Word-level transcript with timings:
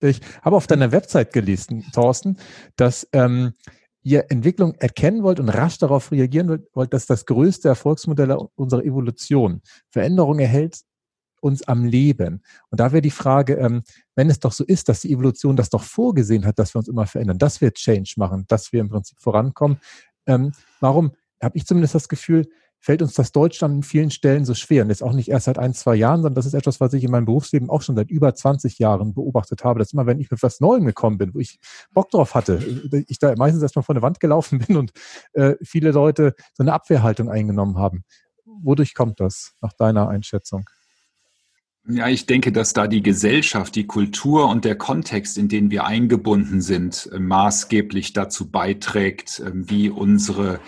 Ich 0.00 0.20
habe 0.42 0.56
auf 0.56 0.66
deiner 0.66 0.92
Website 0.92 1.32
gelesen, 1.32 1.84
Thorsten, 1.92 2.36
dass 2.76 3.06
ähm, 3.12 3.52
ihr 4.02 4.26
Entwicklung 4.30 4.74
erkennen 4.76 5.22
wollt 5.22 5.40
und 5.40 5.48
rasch 5.50 5.78
darauf 5.78 6.10
reagieren 6.10 6.64
wollt, 6.72 6.94
dass 6.94 7.06
das 7.06 7.26
größte 7.26 7.68
Erfolgsmodell 7.68 8.32
unserer 8.54 8.84
Evolution. 8.84 9.60
Veränderung 9.90 10.38
erhält 10.38 10.80
uns 11.40 11.62
am 11.66 11.84
Leben. 11.84 12.42
Und 12.70 12.80
da 12.80 12.92
wäre 12.92 13.02
die 13.02 13.10
Frage, 13.10 13.54
ähm, 13.54 13.82
wenn 14.14 14.30
es 14.30 14.40
doch 14.40 14.52
so 14.52 14.64
ist, 14.64 14.88
dass 14.88 15.00
die 15.00 15.12
Evolution 15.12 15.56
das 15.56 15.70
doch 15.70 15.82
vorgesehen 15.82 16.44
hat, 16.44 16.58
dass 16.58 16.74
wir 16.74 16.78
uns 16.78 16.88
immer 16.88 17.06
verändern, 17.06 17.38
dass 17.38 17.60
wir 17.60 17.72
Change 17.72 18.14
machen, 18.16 18.44
dass 18.48 18.72
wir 18.72 18.80
im 18.80 18.88
Prinzip 18.88 19.18
vorankommen, 19.20 19.78
ähm, 20.26 20.52
warum 20.80 21.12
habe 21.42 21.56
ich 21.56 21.66
zumindest 21.66 21.94
das 21.94 22.08
Gefühl, 22.08 22.46
fällt 22.80 23.02
uns 23.02 23.12
das 23.12 23.30
Deutschland 23.30 23.74
in 23.76 23.82
vielen 23.82 24.10
Stellen 24.10 24.44
so 24.44 24.54
schwer. 24.54 24.82
Und 24.82 24.88
jetzt 24.88 25.02
auch 25.02 25.12
nicht 25.12 25.28
erst 25.28 25.44
seit 25.44 25.58
ein, 25.58 25.74
zwei 25.74 25.94
Jahren, 25.94 26.22
sondern 26.22 26.34
das 26.34 26.46
ist 26.46 26.54
etwas, 26.54 26.80
was 26.80 26.92
ich 26.94 27.04
in 27.04 27.10
meinem 27.10 27.26
Berufsleben 27.26 27.68
auch 27.68 27.82
schon 27.82 27.94
seit 27.94 28.10
über 28.10 28.34
20 28.34 28.78
Jahren 28.78 29.14
beobachtet 29.14 29.64
habe, 29.64 29.78
dass 29.78 29.92
immer, 29.92 30.06
wenn 30.06 30.18
ich 30.18 30.30
mit 30.30 30.42
was 30.42 30.60
Neuem 30.60 30.86
gekommen 30.86 31.18
bin, 31.18 31.34
wo 31.34 31.38
ich 31.38 31.58
Bock 31.92 32.10
drauf 32.10 32.34
hatte, 32.34 32.58
ich 33.06 33.18
da 33.18 33.34
meistens 33.36 33.62
erstmal 33.62 33.82
vor 33.82 33.94
eine 33.94 34.02
Wand 34.02 34.18
gelaufen 34.18 34.58
bin 34.66 34.76
und 34.76 34.92
äh, 35.34 35.54
viele 35.62 35.92
Leute 35.92 36.34
so 36.54 36.62
eine 36.62 36.72
Abwehrhaltung 36.72 37.28
eingenommen 37.28 37.76
haben. 37.76 38.04
Wodurch 38.44 38.94
kommt 38.94 39.20
das 39.20 39.52
nach 39.60 39.74
deiner 39.74 40.08
Einschätzung? 40.08 40.64
Ja, 41.88 42.08
ich 42.08 42.26
denke, 42.26 42.52
dass 42.52 42.72
da 42.72 42.86
die 42.86 43.02
Gesellschaft, 43.02 43.74
die 43.74 43.86
Kultur 43.86 44.48
und 44.48 44.64
der 44.64 44.76
Kontext, 44.76 45.38
in 45.38 45.48
den 45.48 45.70
wir 45.70 45.84
eingebunden 45.84 46.60
sind, 46.60 47.10
äh, 47.12 47.18
maßgeblich 47.18 48.12
dazu 48.12 48.50
beiträgt, 48.50 49.40
äh, 49.40 49.50
wie 49.54 49.90
unsere 49.90 50.60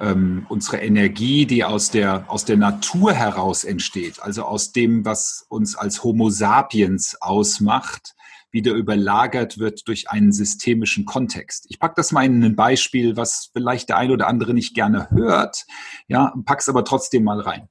ähm, 0.00 0.46
unsere 0.48 0.78
Energie, 0.78 1.46
die 1.46 1.64
aus 1.64 1.90
der, 1.90 2.24
aus 2.30 2.44
der 2.44 2.56
Natur 2.56 3.12
heraus 3.12 3.64
entsteht, 3.64 4.22
also 4.22 4.44
aus 4.44 4.72
dem, 4.72 5.04
was 5.04 5.46
uns 5.48 5.76
als 5.76 6.04
Homo 6.04 6.30
sapiens 6.30 7.16
ausmacht, 7.20 8.14
wieder 8.50 8.72
überlagert 8.72 9.58
wird 9.58 9.86
durch 9.86 10.08
einen 10.10 10.32
systemischen 10.32 11.04
Kontext. 11.04 11.66
Ich 11.68 11.78
packe 11.78 11.94
das 11.96 12.12
mal 12.12 12.24
in 12.24 12.42
ein 12.42 12.56
Beispiel, 12.56 13.16
was 13.16 13.50
vielleicht 13.52 13.90
der 13.90 13.98
ein 13.98 14.10
oder 14.10 14.28
andere 14.28 14.54
nicht 14.54 14.74
gerne 14.74 15.10
hört, 15.10 15.66
ja, 16.08 16.32
pack's 16.44 16.68
aber 16.68 16.84
trotzdem 16.84 17.24
mal 17.24 17.40
rein. 17.40 17.68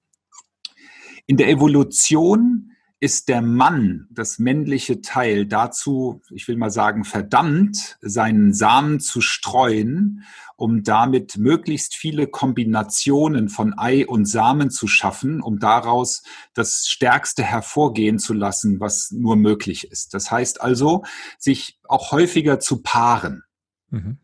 In 1.26 1.38
der 1.38 1.50
Evolution 1.50 2.75
ist 3.00 3.28
der 3.28 3.42
Mann, 3.42 4.08
das 4.10 4.40
männliche 4.40 5.02
Teil, 5.02 5.46
dazu, 5.46 6.22
ich 6.32 6.48
will 6.48 6.56
mal 6.56 6.72
sagen, 6.72 7.04
verdammt, 7.04 7.98
seinen 8.02 8.54
Samen 8.54 9.00
zu 9.00 9.22
streuen, 9.22 10.24
um 10.56 10.84
damit 10.84 11.38
möglichst 11.38 11.96
viele 11.96 12.28
Kombinationen 12.28 13.50
von 13.50 13.78
Ei 13.78 14.08
und 14.08 14.26
Samen 14.26 14.72
zu 14.72 14.88
schaffen, 14.88 15.42
um 15.42 15.60
daraus 15.60 16.24
das 16.54 16.88
Stärkste 16.88 17.44
hervorgehen 17.44 18.18
zu 18.18 18.34
lassen, 18.34 18.80
was 18.80 19.12
nur 19.12 19.36
möglich 19.36 19.92
ist. 19.92 20.14
Das 20.14 20.32
heißt 20.32 20.62
also, 20.62 21.04
sich 21.38 21.78
auch 21.84 22.12
häufiger 22.12 22.60
zu 22.60 22.82
paaren. 22.82 23.44
Mhm. 23.90 24.20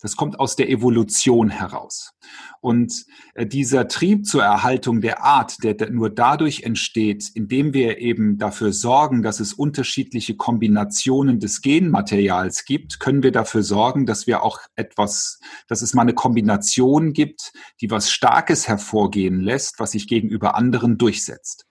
Das 0.00 0.16
kommt 0.16 0.40
aus 0.40 0.56
der 0.56 0.70
Evolution 0.70 1.50
heraus. 1.50 2.12
Und 2.60 3.04
äh, 3.34 3.46
dieser 3.46 3.86
Trieb 3.86 4.26
zur 4.26 4.42
Erhaltung 4.42 5.00
der 5.00 5.22
Art, 5.22 5.56
der 5.62 5.90
nur 5.90 6.08
dadurch 6.10 6.62
entsteht, 6.62 7.30
indem 7.34 7.74
wir 7.74 7.98
eben 7.98 8.38
dafür 8.38 8.72
sorgen, 8.72 9.22
dass 9.22 9.40
es 9.40 9.52
unterschiedliche 9.52 10.36
Kombinationen 10.36 11.38
des 11.38 11.60
Genmaterials 11.60 12.64
gibt, 12.64 12.98
können 12.98 13.22
wir 13.22 13.32
dafür 13.32 13.62
sorgen, 13.62 14.06
dass 14.06 14.26
wir 14.26 14.42
auch 14.42 14.58
etwas, 14.74 15.38
dass 15.68 15.82
es 15.82 15.92
mal 15.92 16.02
eine 16.02 16.14
Kombination 16.14 17.12
gibt, 17.12 17.52
die 17.80 17.90
was 17.90 18.10
Starkes 18.10 18.68
hervorgehen 18.68 19.40
lässt, 19.40 19.78
was 19.78 19.92
sich 19.92 20.08
gegenüber 20.08 20.54
anderen 20.54 20.96
durchsetzt. 20.96 21.66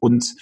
Und 0.00 0.34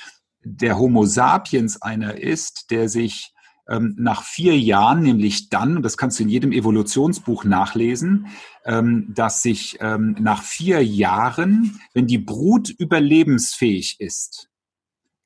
der 0.42 0.78
Homo 0.78 1.04
sapiens 1.04 1.82
einer 1.82 2.16
ist, 2.18 2.70
der 2.70 2.88
sich 2.88 3.34
ähm, 3.68 3.94
nach 3.98 4.22
vier 4.22 4.58
Jahren, 4.58 5.02
nämlich 5.02 5.50
dann, 5.50 5.76
und 5.76 5.82
das 5.82 5.96
kannst 5.96 6.18
du 6.18 6.22
in 6.22 6.28
jedem 6.28 6.52
Evolutionsbuch 6.52 7.44
nachlesen, 7.44 8.28
ähm, 8.64 9.12
dass 9.14 9.42
sich 9.42 9.78
ähm, 9.80 10.16
nach 10.18 10.42
vier 10.42 10.84
Jahren, 10.84 11.80
wenn 11.94 12.06
die 12.06 12.18
Brut 12.18 12.70
überlebensfähig 12.70 14.00
ist, 14.00 14.48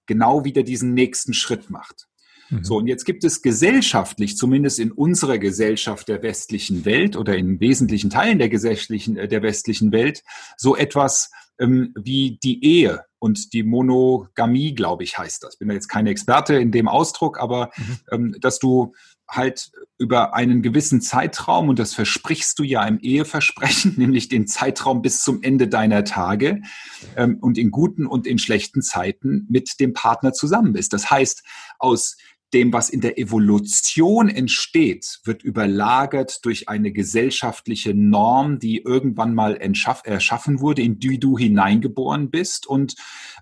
genau 0.07 0.45
wieder 0.45 0.63
diesen 0.63 0.95
nächsten 0.95 1.35
Schritt 1.35 1.71
macht. 1.71 2.09
Mhm. 2.51 2.65
So, 2.65 2.77
und 2.77 2.87
jetzt 2.87 3.05
gibt 3.05 3.25
es 3.25 3.43
gesellschaftlich, 3.43 4.37
zumindest 4.37 4.79
in 4.79 4.93
unserer 4.93 5.39
Gesellschaft 5.39 6.09
der 6.09 6.23
westlichen 6.23 6.85
Welt 6.85 7.17
oder 7.17 7.37
in 7.37 7.61
wesentlichen 7.61 8.11
Teilen 8.11 8.39
der, 8.39 8.49
gesellschaftlichen, 8.49 9.17
äh, 9.17 9.29
der 9.29 9.43
westlichen 9.43 9.93
Welt, 9.93 10.23
so 10.57 10.77
etwas 10.77 11.31
ähm, 11.59 11.93
wie 11.97 12.39
die 12.43 12.65
Ehe 12.65 13.05
und 13.19 13.53
die 13.53 13.63
Monogamie, 13.63 14.75
glaube 14.75 15.05
ich, 15.05 15.17
heißt 15.17 15.45
das. 15.45 15.57
Bin 15.57 15.69
da 15.69 15.75
jetzt 15.75 15.89
keine 15.89 16.11
Experte 16.11 16.55
in 16.55 16.73
dem 16.73 16.89
Ausdruck, 16.89 17.39
aber 17.39 17.71
mhm. 17.77 17.99
ähm, 18.11 18.37
dass 18.41 18.59
du 18.59 18.95
halt 19.29 19.71
über 19.99 20.35
einen 20.35 20.63
gewissen 20.63 21.01
Zeitraum, 21.01 21.69
und 21.69 21.79
das 21.79 21.95
versprichst 21.95 22.59
du 22.59 22.65
ja 22.65 22.85
im 22.85 22.99
Eheversprechen, 22.99 23.95
nämlich 23.97 24.29
den 24.29 24.47
Zeitraum 24.47 25.03
bis 25.03 25.23
zum 25.23 25.43
Ende 25.43 25.69
deiner 25.69 26.05
Tage 26.05 26.63
ähm, 27.17 27.39
und 27.41 27.59
in 27.59 27.71
guten 27.71 28.07
und 28.07 28.27
in 28.27 28.39
schlechten 28.39 28.83
Zeiten 28.83 29.47
mit 29.49 29.79
dem 29.81 29.93
Partner 29.93 30.33
zusammen 30.33 30.73
bist. 30.73 30.93
Das 30.93 31.11
heißt, 31.11 31.45
aus 31.79 32.17
dem, 32.55 32.73
was 32.73 32.91
in 32.91 33.01
der 33.01 33.19
Evolution 33.19 34.29
entsteht, 34.29 35.21
wird 35.25 35.43
überlagert 35.43 36.45
durch 36.45 36.69
eine 36.69 36.93
gesellschaftliche 36.93 37.95
Norm, 37.95 38.59
die 38.59 38.83
irgendwann 38.83 39.35
mal 39.35 39.57
erschaffen 39.57 40.61
wurde, 40.61 40.83
in 40.83 40.99
die 40.99 41.19
du 41.19 41.39
hineingeboren 41.39 42.31
bist 42.31 42.67
und 42.67 42.95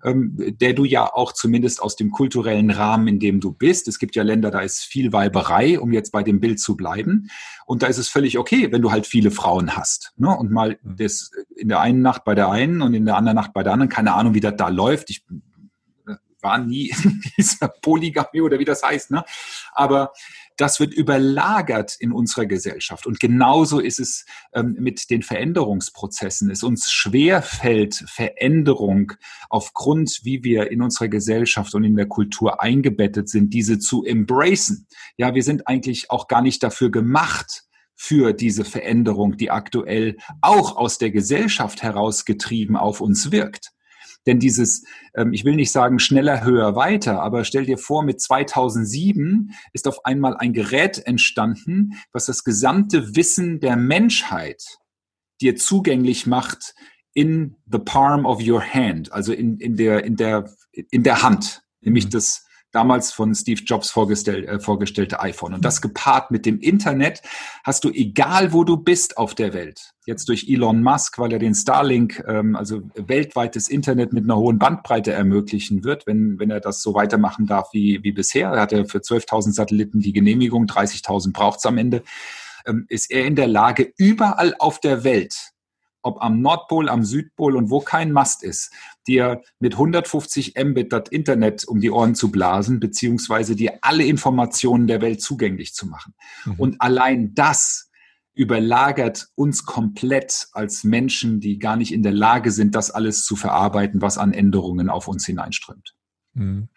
ähm, 0.05 0.37
der 0.61 0.75
du 0.75 0.85
ja 0.85 1.13
auch 1.13 1.33
zumindest 1.33 1.83
aus 1.83 1.97
dem 1.97 2.11
kulturellen 2.11 2.71
Rahmen, 2.71 3.09
in 3.09 3.19
dem 3.19 3.41
du 3.41 3.53
bist. 3.53 3.89
Es 3.89 3.99
gibt 3.99 4.17
ja 4.17 4.23
Länder, 4.23 4.51
da 4.51 4.61
ist 4.61 4.81
viel 4.85 5.13
Weiberei, 5.13 5.79
um 5.81 5.93
jetzt 5.93 6.13
bei 6.13 6.23
dem 6.23 6.41
Bild 6.41 6.61
zu 6.61 6.77
bleiben. 6.77 7.31
Und 7.67 7.83
da 7.83 7.87
ist 7.87 7.99
es 7.99 8.09
völlig 8.09 8.39
okay, 8.39 8.73
wenn 8.73 8.83
du 8.83 8.91
halt 8.91 9.07
viele 9.07 9.31
Frauen 9.31 9.77
hast. 9.77 10.13
Ne? 10.17 10.37
Und 10.37 10.51
mal 10.51 10.79
mhm. 10.83 10.97
das 10.97 11.31
in 11.57 11.69
der 11.69 11.81
einen 11.81 12.03
Nacht 12.03 12.25
bei 12.25 12.35
der 12.35 12.51
einen 12.51 12.83
und 12.83 12.95
in 12.95 13.07
der 13.07 13.17
anderen 13.17 13.37
Nacht 13.37 13.53
bei 13.53 13.63
der 13.63 13.73
anderen. 13.73 13.91
Keine 13.91 14.15
Ahnung, 14.15 14.35
wie 14.35 14.41
das 14.41 14.57
da 14.57 14.69
läuft. 14.69 15.11
Ich 15.11 15.25
war 16.43 16.59
nie 16.59 16.93
in 17.05 17.23
dieser 17.37 17.69
Polygamie 17.69 18.41
oder 18.41 18.59
wie 18.59 18.65
das 18.65 18.83
heißt. 18.83 19.11
Ne? 19.11 19.25
Aber 19.73 20.13
das 20.57 20.79
wird 20.79 20.93
überlagert 20.93 21.97
in 21.99 22.13
unserer 22.13 22.47
Gesellschaft. 22.47 23.07
Und 23.07 23.19
genauso 23.19 23.81
ist 23.81 23.99
es 23.99 24.27
ähm, 24.53 24.77
mit 24.79 25.09
den 25.11 25.23
Veränderungsprozessen. 25.23 26.51
Es 26.51 26.63
uns 26.63 26.91
schwer 26.91 27.41
fällt, 27.43 27.95
Veränderung 28.07 29.13
aufgrund, 29.49 30.21
wie 30.23 30.45
wir 30.45 30.71
in 30.71 30.83
unserer 30.83 31.09
Gesellschaft 31.09 31.75
und 31.75 31.85
in 31.85 31.97
der 31.97 32.07
Kultur 32.07 32.63
eingebettet 32.63 33.29
sind, 33.29 33.55
diese 33.55 33.79
zu 33.79 34.05
embracen. 34.05 34.87
Ja, 35.17 35.35
wir 35.35 35.43
sind 35.43 35.67
eigentlich 35.67 36.11
auch 36.11 36.29
gar 36.29 36.43
nicht 36.43 36.63
dafür 36.63 36.91
gemacht, 36.91 37.65
für 38.03 38.33
diese 38.33 38.65
Veränderung, 38.65 39.37
die 39.37 39.51
aktuell 39.51 40.17
auch 40.41 40.75
aus 40.77 40.97
der 40.97 41.11
Gesellschaft 41.11 41.83
herausgetrieben 41.83 42.75
auf 42.75 43.03
uns 43.03 43.31
wirkt. 43.31 43.73
Denn 44.27 44.39
dieses, 44.39 44.85
ähm, 45.15 45.33
ich 45.33 45.45
will 45.45 45.57
nicht 45.57 45.73
sagen 45.73 45.99
schneller, 45.99 46.45
höher, 46.45 46.77
weiter, 46.77 47.23
aber 47.23 47.45
stell 47.45 47.67
dir 47.67 47.79
vor, 47.79 48.03
mit 48.03 48.21
2007 48.21 49.53
ist 49.73 49.89
auf 49.89 50.05
einmal 50.05 50.37
ein 50.37 50.53
Gerät 50.53 50.99
entstanden, 51.07 51.95
was 52.13 52.27
das 52.27 52.45
gesamte 52.45 53.17
Wissen 53.17 53.61
der 53.61 53.77
Menschheit 53.77 54.63
dir 55.41 55.57
zugänglich 55.57 56.27
macht 56.27 56.75
in 57.15 57.57
the 57.71 57.79
palm 57.79 58.27
of 58.27 58.47
your 58.47 58.63
hand, 58.63 59.13
also 59.13 59.33
in, 59.33 59.59
in, 59.59 59.77
der, 59.77 60.05
in, 60.05 60.17
der, 60.17 60.51
in 60.73 61.03
der 61.03 61.23
Hand, 61.23 61.63
nämlich 61.81 62.07
mhm. 62.07 62.11
das 62.11 62.45
damals 62.73 63.13
von 63.13 63.35
Steve 63.35 63.63
Jobs 63.65 63.91
vorgestell, 63.91 64.45
äh, 64.45 64.61
vorgestellte 64.61 65.21
iPhone. 65.21 65.55
Und 65.55 65.65
das 65.65 65.81
gepaart 65.81 66.31
mit 66.31 66.47
dem 66.47 66.59
Internet 66.61 67.23
hast 67.65 67.85
du, 67.85 67.91
egal 67.91 68.53
wo 68.53 68.65
du 68.65 68.77
bist 68.77 69.19
auf 69.19 69.35
der 69.35 69.53
Welt, 69.53 69.93
jetzt 70.07 70.29
durch 70.29 70.49
Elon 70.49 70.83
Musk, 70.83 71.19
weil 71.19 71.33
er 71.33 71.39
den 71.39 71.55
Starlink, 71.55 72.23
ähm, 72.27 72.57
also 72.57 72.83
weltweites 72.95 73.69
Internet 73.69 74.13
mit 74.13 74.25
einer 74.25 74.37
hohen 74.37 74.59
Bandbreite 74.59 75.13
ermöglichen 75.13 75.85
wird, 75.85 76.07
wenn, 76.07 76.39
wenn 76.39 76.51
er 76.51 76.61
das 76.61 76.83
so 76.83 76.95
weitermachen 76.95 77.47
darf 77.47 77.73
wie, 77.73 78.03
wie 78.03 78.13
bisher. 78.13 78.51
Er 78.51 78.61
hat 78.61 78.73
ja 78.73 78.85
für 78.85 78.99
12.000 78.99 79.53
Satelliten 79.53 80.01
die 80.01 80.13
Genehmigung, 80.13 80.67
30.000 80.67 81.33
braucht 81.33 81.59
es 81.59 81.67
am 81.67 81.79
Ende, 81.79 82.03
ähm, 82.67 82.87
ist 82.89 83.11
er 83.11 83.25
in 83.25 83.37
der 83.37 83.49
Lage, 83.49 83.93
überall 83.97 84.55
auf 84.59 84.81
der 84.81 85.05
Welt 85.05 85.53
ob 86.03 86.23
am 86.23 86.41
Nordpol, 86.41 86.89
am 86.89 87.05
Südpol 87.05 87.57
und 87.57 87.71
wo 87.71 87.81
kein 87.81 88.13
Mast 88.13 88.43
ist, 88.43 88.73
dir 89.07 89.43
mit 89.59 89.75
150 89.75 90.55
Mbit 90.57 90.93
das 90.93 91.09
Internet 91.11 91.65
um 91.67 91.81
die 91.81 91.91
Ohren 91.91 92.15
zu 92.15 92.31
blasen, 92.31 92.81
beziehungsweise 92.81 93.57
dir 93.57 93.79
alle 93.83 94.05
Informationen 94.05 94.87
der 94.87 95.01
Welt 95.01 95.21
zugänglich 95.21 95.75
zu 95.75 95.87
machen. 95.87 96.15
Mhm. 96.45 96.55
Und 96.59 96.77
allein 96.81 97.35
das 97.35 97.91
überlagert 98.35 99.29
uns 99.35 99.65
komplett 99.65 100.49
als 100.53 100.85
Menschen, 100.85 101.41
die 101.41 101.59
gar 101.59 101.77
nicht 101.77 101.93
in 101.93 102.03
der 102.03 102.13
Lage 102.13 102.53
sind, 102.53 102.75
das 102.75 102.91
alles 102.91 103.25
zu 103.25 103.37
verarbeiten, 103.37 104.01
was 104.01 104.19
an 104.19 104.33
Änderungen 104.33 104.89
auf 104.89 105.09
uns 105.09 105.27
hineinströmt. 105.27 105.95
Mhm. 106.35 106.69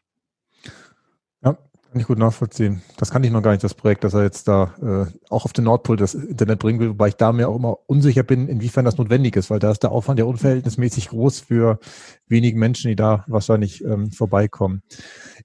Kann 1.93 1.99
ich 1.99 2.07
gut 2.07 2.17
nachvollziehen. 2.17 2.81
Das 2.97 3.11
kann 3.11 3.23
ich 3.23 3.29
noch 3.29 3.43
gar 3.43 3.51
nicht, 3.51 3.63
das 3.63 3.75
Projekt, 3.75 4.03
dass 4.03 4.15
er 4.15 4.23
jetzt 4.23 4.47
da 4.47 4.73
äh, 4.81 5.13
auch 5.29 5.45
auf 5.45 5.53
den 5.53 5.65
Nordpol 5.65 5.95
das 5.95 6.15
Internet 6.15 6.57
bringen 6.57 6.79
will, 6.79 6.89
wobei 6.89 7.09
ich 7.09 7.17
da 7.17 7.31
mir 7.31 7.47
auch 7.47 7.55
immer 7.55 7.77
unsicher 7.85 8.23
bin, 8.23 8.47
inwiefern 8.47 8.83
das 8.83 8.97
notwendig 8.97 9.35
ist, 9.35 9.51
weil 9.51 9.59
da 9.59 9.69
ist 9.69 9.83
der 9.83 9.91
Aufwand 9.91 10.17
ja 10.17 10.25
unverhältnismäßig 10.25 11.09
groß 11.09 11.41
für 11.41 11.77
wenige 12.25 12.57
Menschen, 12.57 12.87
die 12.87 12.95
da 12.95 13.23
wahrscheinlich 13.27 13.83
ähm, 13.83 14.09
vorbeikommen. 14.09 14.81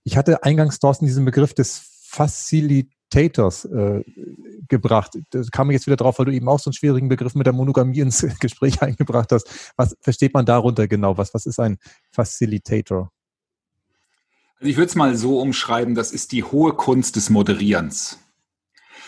Ich 0.05 0.17
hatte 0.17 0.43
eingangs, 0.43 0.79
Thorsten, 0.79 1.05
diesen 1.05 1.27
Begriff 1.27 1.53
des 1.53 1.83
Facilitators 2.07 3.67
äh, 3.67 4.03
gebracht. 4.69 5.19
Das 5.29 5.51
kam 5.51 5.67
mir 5.67 5.75
jetzt 5.75 5.87
wieder 5.87 5.97
drauf, 5.97 6.19
weil 6.19 6.25
du 6.25 6.33
eben 6.33 6.49
auch 6.49 6.61
so 6.61 6.71
einen 6.71 6.75
schwierigen 6.77 7.11
Begriff 7.11 7.35
mit 7.35 7.47
der 7.47 7.53
Monogamie 7.53 8.01
ins 8.01 8.27
Gespräch 8.41 8.81
eingebracht 8.81 9.33
hast. 9.33 9.51
Was 9.77 9.99
versteht 10.01 10.33
man 10.33 10.47
darunter 10.47 10.89
genau? 10.89 11.19
Was, 11.19 11.35
was 11.35 11.45
ist 11.45 11.61
ein 11.61 11.77
Facilitator? 12.11 13.13
Also 14.61 14.71
ich 14.71 14.77
würde 14.77 14.89
es 14.89 14.97
mal 14.97 15.17
so 15.17 15.41
umschreiben, 15.41 15.95
das 15.95 16.11
ist 16.11 16.33
die 16.33 16.43
hohe 16.43 16.75
Kunst 16.75 17.17
des 17.17 17.31
Moderierens. 17.31 18.19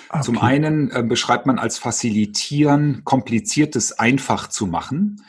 Okay. 0.09 0.23
Zum 0.23 0.39
einen 0.39 0.91
äh, 0.91 1.03
beschreibt 1.03 1.47
man 1.47 1.59
als 1.59 1.79
Facilitieren, 1.79 3.05
kompliziertes 3.05 3.99
einfach 3.99 4.49
zu 4.49 4.67
machen. 4.67 5.25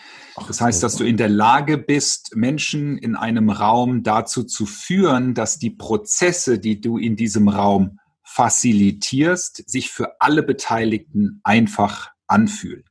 Das 0.48 0.62
heißt, 0.62 0.82
dass 0.82 0.96
du 0.96 1.04
in 1.04 1.18
der 1.18 1.30
Lage 1.30 1.78
bist, 1.78 2.36
Menschen 2.36 2.98
in 2.98 3.16
einem 3.16 3.50
Raum 3.50 4.02
dazu 4.02 4.44
zu 4.44 4.66
führen, 4.66 5.34
dass 5.34 5.60
die 5.60 5.70
Prozesse, 5.70 6.58
die 6.58 6.82
du 6.82 6.98
in 6.98 7.16
diesem 7.16 7.48
Raum 7.48 8.00
facilitierst, 8.24 9.70
sich 9.70 9.92
für 9.92 10.20
alle 10.20 10.42
Beteiligten 10.42 11.42
einfach 11.44 12.12
anfühlen. 12.28 12.86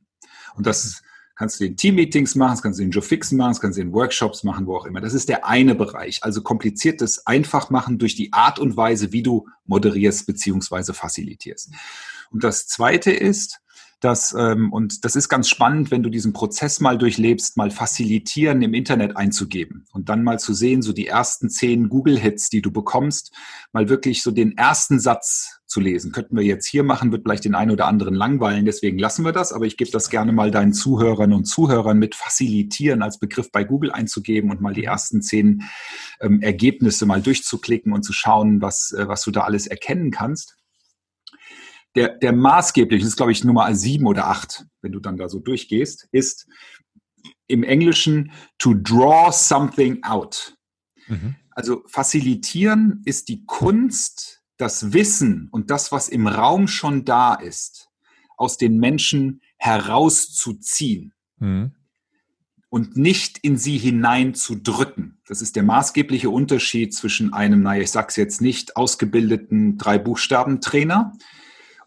Und 0.55 0.67
das 0.67 1.01
kannst 1.41 1.59
du 1.59 1.65
in 1.65 1.75
Teammeetings 1.75 2.35
machen, 2.35 2.51
das 2.51 2.61
kannst 2.61 2.77
du 2.77 2.83
in 2.83 2.91
Joe 2.91 3.01
Fixen 3.01 3.35
machen, 3.35 3.49
das 3.49 3.61
kannst 3.61 3.79
du 3.79 3.81
in 3.81 3.93
Workshops 3.93 4.43
machen, 4.43 4.67
wo 4.67 4.77
auch 4.77 4.85
immer. 4.85 5.01
Das 5.01 5.15
ist 5.15 5.27
der 5.27 5.47
eine 5.47 5.73
Bereich. 5.73 6.23
Also 6.23 6.43
kompliziertes 6.43 7.25
einfach 7.25 7.71
machen 7.71 7.97
durch 7.97 8.13
die 8.13 8.31
Art 8.31 8.59
und 8.59 8.77
Weise, 8.77 9.11
wie 9.11 9.23
du 9.23 9.47
moderierst 9.65 10.27
beziehungsweise 10.27 10.93
facilitierst. 10.93 11.71
Und 12.29 12.43
das 12.43 12.67
zweite 12.67 13.09
ist, 13.09 13.59
dass, 14.01 14.35
ähm, 14.37 14.73
und 14.73 15.05
das 15.05 15.15
ist 15.15 15.29
ganz 15.29 15.47
spannend, 15.47 15.91
wenn 15.91 16.03
du 16.03 16.09
diesen 16.09 16.33
Prozess 16.33 16.79
mal 16.79 16.97
durchlebst, 16.97 17.55
mal 17.55 17.71
facilitieren 17.71 18.61
im 18.61 18.73
Internet 18.73 19.15
einzugeben 19.15 19.85
und 19.93 20.09
dann 20.09 20.23
mal 20.23 20.39
zu 20.39 20.53
sehen, 20.53 20.81
so 20.81 20.91
die 20.91 21.07
ersten 21.07 21.49
zehn 21.49 21.87
Google-Hits, 21.87 22.49
die 22.49 22.61
du 22.61 22.71
bekommst, 22.71 23.31
mal 23.71 23.89
wirklich 23.89 24.23
so 24.23 24.31
den 24.31 24.57
ersten 24.57 24.99
Satz 24.99 25.61
zu 25.67 25.79
lesen. 25.79 26.11
Könnten 26.11 26.35
wir 26.35 26.43
jetzt 26.43 26.67
hier 26.67 26.83
machen, 26.83 27.11
wird 27.11 27.23
vielleicht 27.23 27.45
den 27.45 27.55
einen 27.55 27.71
oder 27.71 27.85
anderen 27.85 28.15
langweilen, 28.15 28.65
deswegen 28.65 28.97
lassen 28.97 29.23
wir 29.23 29.31
das, 29.31 29.53
aber 29.53 29.65
ich 29.65 29.77
gebe 29.77 29.91
das 29.91 30.09
gerne 30.09 30.33
mal 30.33 30.51
deinen 30.51 30.73
Zuhörern 30.73 31.31
und 31.31 31.45
Zuhörern 31.45 31.97
mit 31.97 32.15
facilitieren 32.15 33.03
als 33.03 33.19
Begriff 33.19 33.51
bei 33.51 33.63
Google 33.63 33.91
einzugeben 33.91 34.49
und 34.49 34.61
mal 34.61 34.73
die 34.73 34.83
ersten 34.83 35.21
zehn 35.21 35.63
ähm, 36.19 36.41
Ergebnisse 36.41 37.05
mal 37.05 37.21
durchzuklicken 37.21 37.93
und 37.93 38.03
zu 38.03 38.13
schauen, 38.13 38.61
was, 38.61 38.91
äh, 38.91 39.07
was 39.07 39.21
du 39.23 39.31
da 39.31 39.41
alles 39.41 39.67
erkennen 39.67 40.11
kannst 40.11 40.57
der, 41.95 42.09
der 42.17 42.33
maßgeblich, 42.33 43.01
das 43.01 43.09
ist 43.09 43.17
glaube 43.17 43.31
ich 43.31 43.43
Nummer 43.43 43.73
sieben 43.75 44.07
oder 44.07 44.27
acht, 44.27 44.65
wenn 44.81 44.91
du 44.91 44.99
dann 44.99 45.17
da 45.17 45.29
so 45.29 45.39
durchgehst, 45.39 46.07
ist 46.11 46.47
im 47.47 47.63
Englischen 47.63 48.31
to 48.57 48.73
draw 48.73 49.31
something 49.31 50.01
out. 50.03 50.55
Mhm. 51.07 51.35
Also 51.51 51.83
facilitieren 51.87 53.01
ist 53.05 53.27
die 53.27 53.45
Kunst, 53.45 54.41
das 54.57 54.93
Wissen 54.93 55.49
und 55.51 55.69
das, 55.69 55.91
was 55.91 56.07
im 56.07 56.27
Raum 56.27 56.67
schon 56.67 57.03
da 57.03 57.33
ist, 57.33 57.89
aus 58.37 58.57
den 58.57 58.77
Menschen 58.77 59.41
herauszuziehen. 59.57 61.13
Mhm. 61.37 61.71
Und 62.69 62.95
nicht 62.95 63.39
in 63.39 63.57
sie 63.57 63.77
hineinzudrücken. 63.77 65.19
Das 65.27 65.41
ist 65.41 65.57
der 65.57 65.63
maßgebliche 65.63 66.29
Unterschied 66.29 66.93
zwischen 66.93 67.33
einem, 67.33 67.63
naja, 67.63 67.81
ich 67.81 67.91
sag's 67.91 68.15
jetzt 68.15 68.39
nicht, 68.39 68.77
ausgebildeten 68.77 69.77
Drei-Buchstaben-Trainer, 69.77 71.11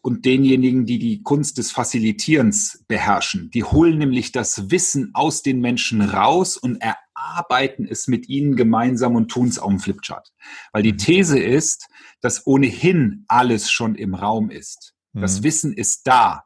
und 0.05 0.27
denjenigen, 0.27 0.85
die 0.85 0.99
die 0.99 1.23
Kunst 1.23 1.57
des 1.57 1.73
Facilitierens 1.73 2.85
beherrschen. 2.89 3.51
Die 3.55 3.65
holen 3.65 3.97
nämlich 3.97 4.33
das 4.33 4.71
Wissen 4.71 5.13
aus 5.15 5.41
den 5.41 5.63
Menschen 5.63 6.03
raus 6.03 6.59
und 6.59 6.77
erarbeiten 6.77 7.89
es 7.89 8.07
mit 8.07 8.29
ihnen 8.29 8.55
gemeinsam 8.55 9.17
und 9.17 9.31
tun 9.31 9.49
es 9.49 9.59
auf 9.59 9.71
dem 9.71 9.81
Flipchart. 9.81 10.31
Weil 10.73 10.83
die 10.83 10.93
mhm. 10.93 10.99
These 10.99 11.39
ist, 11.39 11.89
dass 12.21 12.47
ohnehin 12.47 13.25
alles 13.29 13.71
schon 13.71 13.95
im 13.95 14.15
Raum 14.15 14.51
ist. 14.51 14.93
Das 15.15 15.41
mhm. 15.41 15.45
Wissen 15.45 15.73
ist 15.73 16.07
da. 16.07 16.45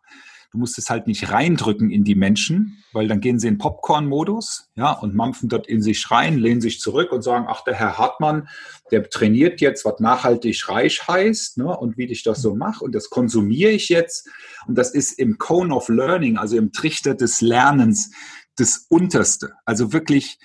Du 0.50 0.56
musst 0.56 0.78
es 0.78 0.88
halt 0.88 1.06
nicht 1.06 1.30
reindrücken 1.30 1.90
in 1.90 2.04
die 2.04 2.14
Menschen, 2.14 2.82
weil 2.94 3.06
dann 3.06 3.20
gehen 3.20 3.38
sie 3.38 3.48
in 3.48 3.58
Popcorn-Modus, 3.58 4.70
ja, 4.76 4.92
und 4.92 5.14
mampfen 5.14 5.50
dort 5.50 5.66
in 5.66 5.82
sich 5.82 6.10
rein, 6.10 6.38
lehnen 6.38 6.62
sich 6.62 6.80
zurück 6.80 7.12
und 7.12 7.20
sagen, 7.20 7.44
ach, 7.48 7.64
der 7.64 7.74
Herr 7.74 7.98
Hartmann, 7.98 8.48
der 8.90 9.08
trainiert 9.10 9.60
jetzt, 9.60 9.84
was 9.84 10.00
nachhaltig 10.00 10.68
reich 10.68 11.06
heißt, 11.06 11.58
ne, 11.58 11.76
und 11.76 11.98
wie 11.98 12.06
ich 12.06 12.22
das 12.22 12.40
so 12.40 12.54
mache, 12.54 12.82
und 12.82 12.94
das 12.94 13.10
konsumiere 13.10 13.72
ich 13.72 13.90
jetzt. 13.90 14.30
Und 14.66 14.78
das 14.78 14.92
ist 14.92 15.12
im 15.18 15.36
Cone 15.36 15.74
of 15.74 15.90
Learning, 15.90 16.38
also 16.38 16.56
im 16.56 16.72
Trichter 16.72 17.14
des 17.14 17.42
Lernens, 17.42 18.10
das 18.56 18.86
Unterste. 18.88 19.52
Also 19.66 19.92
wirklich 19.92 20.38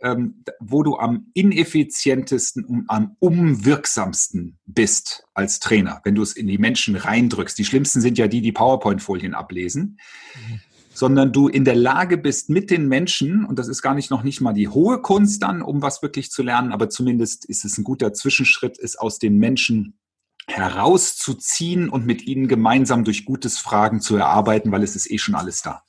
ähm, 0.00 0.44
wo 0.60 0.82
du 0.82 0.96
am 0.96 1.26
ineffizientesten 1.34 2.64
und 2.64 2.84
am 2.88 3.16
unwirksamsten 3.18 4.58
bist 4.66 5.24
als 5.34 5.60
Trainer, 5.60 6.00
wenn 6.04 6.14
du 6.14 6.22
es 6.22 6.34
in 6.34 6.46
die 6.46 6.58
Menschen 6.58 6.96
reindrückst. 6.96 7.58
Die 7.58 7.64
schlimmsten 7.64 8.00
sind 8.00 8.18
ja 8.18 8.28
die, 8.28 8.40
die 8.40 8.52
PowerPoint-Folien 8.52 9.34
ablesen. 9.34 9.98
Mhm. 10.34 10.60
Sondern 10.96 11.32
du 11.32 11.48
in 11.48 11.64
der 11.64 11.74
Lage 11.74 12.16
bist 12.16 12.50
mit 12.50 12.70
den 12.70 12.86
Menschen, 12.86 13.44
und 13.44 13.58
das 13.58 13.66
ist 13.66 13.82
gar 13.82 13.94
nicht 13.94 14.12
noch 14.12 14.22
nicht 14.22 14.40
mal 14.40 14.52
die 14.52 14.68
hohe 14.68 15.02
Kunst 15.02 15.42
dann, 15.42 15.60
um 15.60 15.82
was 15.82 16.02
wirklich 16.02 16.30
zu 16.30 16.44
lernen, 16.44 16.70
aber 16.70 16.88
zumindest 16.88 17.46
ist 17.46 17.64
es 17.64 17.76
ein 17.76 17.82
guter 17.82 18.12
Zwischenschritt, 18.12 18.78
ist 18.78 19.00
aus 19.00 19.18
den 19.18 19.38
Menschen 19.38 19.98
herauszuziehen 20.46 21.88
und 21.88 22.06
mit 22.06 22.22
ihnen 22.22 22.46
gemeinsam 22.46 23.02
durch 23.02 23.24
gutes 23.24 23.58
Fragen 23.58 24.00
zu 24.00 24.16
erarbeiten, 24.16 24.70
weil 24.70 24.84
es 24.84 24.94
ist 24.94 25.10
eh 25.10 25.18
schon 25.18 25.34
alles 25.34 25.62
da. 25.62 25.82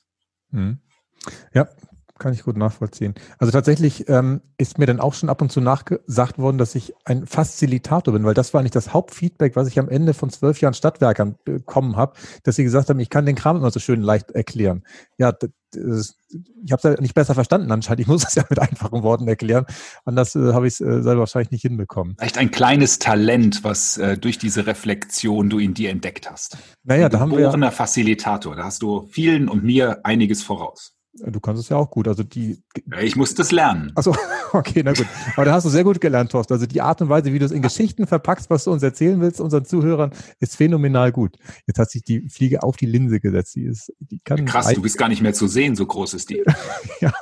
Mhm. 0.50 0.80
Ja, 1.52 1.68
kann 2.18 2.32
ich 2.32 2.42
gut 2.44 2.56
nachvollziehen. 2.56 3.14
Also 3.38 3.52
tatsächlich 3.52 4.08
ähm, 4.08 4.40
ist 4.58 4.78
mir 4.78 4.86
dann 4.86 5.00
auch 5.00 5.14
schon 5.14 5.28
ab 5.28 5.42
und 5.42 5.52
zu 5.52 5.60
nachgesagt 5.60 6.38
worden, 6.38 6.58
dass 6.58 6.74
ich 6.74 6.94
ein 7.04 7.26
Facilitator 7.26 8.14
bin, 8.14 8.24
weil 8.24 8.34
das 8.34 8.54
war 8.54 8.62
nicht 8.62 8.74
das 8.74 8.92
Hauptfeedback, 8.92 9.56
was 9.56 9.68
ich 9.68 9.78
am 9.78 9.88
Ende 9.88 10.14
von 10.14 10.30
zwölf 10.30 10.60
Jahren 10.60 10.74
Stadtwerkern 10.74 11.36
bekommen 11.44 11.96
habe, 11.96 12.14
dass 12.42 12.56
sie 12.56 12.64
gesagt 12.64 12.88
haben, 12.88 13.00
ich 13.00 13.10
kann 13.10 13.26
den 13.26 13.36
Kram 13.36 13.56
immer 13.56 13.70
so 13.70 13.80
schön 13.80 14.00
leicht 14.00 14.30
erklären. 14.30 14.84
Ja, 15.18 15.32
das, 15.32 16.16
ich 16.64 16.72
habe 16.72 16.88
es 16.88 16.96
ja 16.96 17.00
nicht 17.00 17.14
besser 17.14 17.34
verstanden 17.34 17.70
anscheinend. 17.70 18.00
Ich 18.00 18.06
muss 18.06 18.24
es 18.26 18.34
ja 18.34 18.44
mit 18.48 18.58
einfachen 18.58 19.02
Worten 19.02 19.28
erklären. 19.28 19.66
Anders 20.04 20.34
äh, 20.34 20.52
habe 20.52 20.66
ich 20.66 20.74
es 20.74 20.80
äh, 20.80 21.02
selber 21.02 21.20
wahrscheinlich 21.20 21.50
nicht 21.50 21.62
hinbekommen. 21.62 22.16
Vielleicht 22.18 22.38
ein 22.38 22.50
kleines 22.50 22.98
Talent, 22.98 23.64
was 23.64 23.98
äh, 23.98 24.16
durch 24.16 24.38
diese 24.38 24.66
Reflexion 24.66 25.50
du 25.50 25.58
in 25.58 25.74
dir 25.74 25.90
entdeckt 25.90 26.30
hast. 26.30 26.56
Naja, 26.84 27.06
ein 27.06 27.10
da 27.10 27.20
haben 27.20 27.36
wir. 27.36 27.52
Ein 27.52 27.70
Facilitator. 27.72 28.56
Da 28.56 28.64
hast 28.64 28.82
du 28.82 29.06
vielen 29.10 29.48
und 29.48 29.64
mir 29.64 30.00
einiges 30.04 30.42
voraus. 30.42 30.95
Du 31.24 31.40
kannst 31.40 31.62
es 31.62 31.68
ja 31.68 31.76
auch 31.76 31.90
gut. 31.90 32.08
Also 32.08 32.22
die. 32.22 32.62
Ich 33.00 33.16
muss 33.16 33.34
das 33.34 33.52
lernen. 33.52 33.92
Also 33.94 34.14
okay, 34.52 34.82
na 34.84 34.92
gut. 34.92 35.06
Aber 35.34 35.44
da 35.44 35.52
hast 35.52 35.64
du 35.64 35.70
sehr 35.70 35.84
gut 35.84 36.00
gelernt, 36.00 36.30
Thorsten. 36.32 36.52
Also 36.52 36.66
die 36.66 36.80
Art 36.80 37.00
und 37.00 37.08
Weise, 37.08 37.32
wie 37.32 37.38
du 37.38 37.44
es 37.44 37.52
in 37.52 37.62
Geschichten 37.62 38.06
verpackst, 38.06 38.50
was 38.50 38.64
du 38.64 38.72
uns 38.72 38.82
erzählen 38.82 39.20
willst, 39.20 39.40
unseren 39.40 39.64
Zuhörern, 39.64 40.10
ist 40.40 40.56
phänomenal 40.56 41.12
gut. 41.12 41.36
Jetzt 41.66 41.78
hat 41.78 41.90
sich 41.90 42.02
die 42.02 42.28
Fliege 42.28 42.62
auf 42.62 42.76
die 42.76 42.86
Linse 42.86 43.20
gesetzt. 43.20 43.54
Die 43.56 43.64
ist, 43.64 43.92
die 44.00 44.18
kann 44.20 44.44
Krass, 44.44 44.72
du 44.72 44.82
bist 44.82 44.98
gar 44.98 45.08
nicht 45.08 45.22
mehr 45.22 45.34
zu 45.34 45.46
sehen, 45.46 45.76
so 45.76 45.86
groß 45.86 46.14
ist 46.14 46.30
die. 46.30 46.42
ja, 47.00 47.12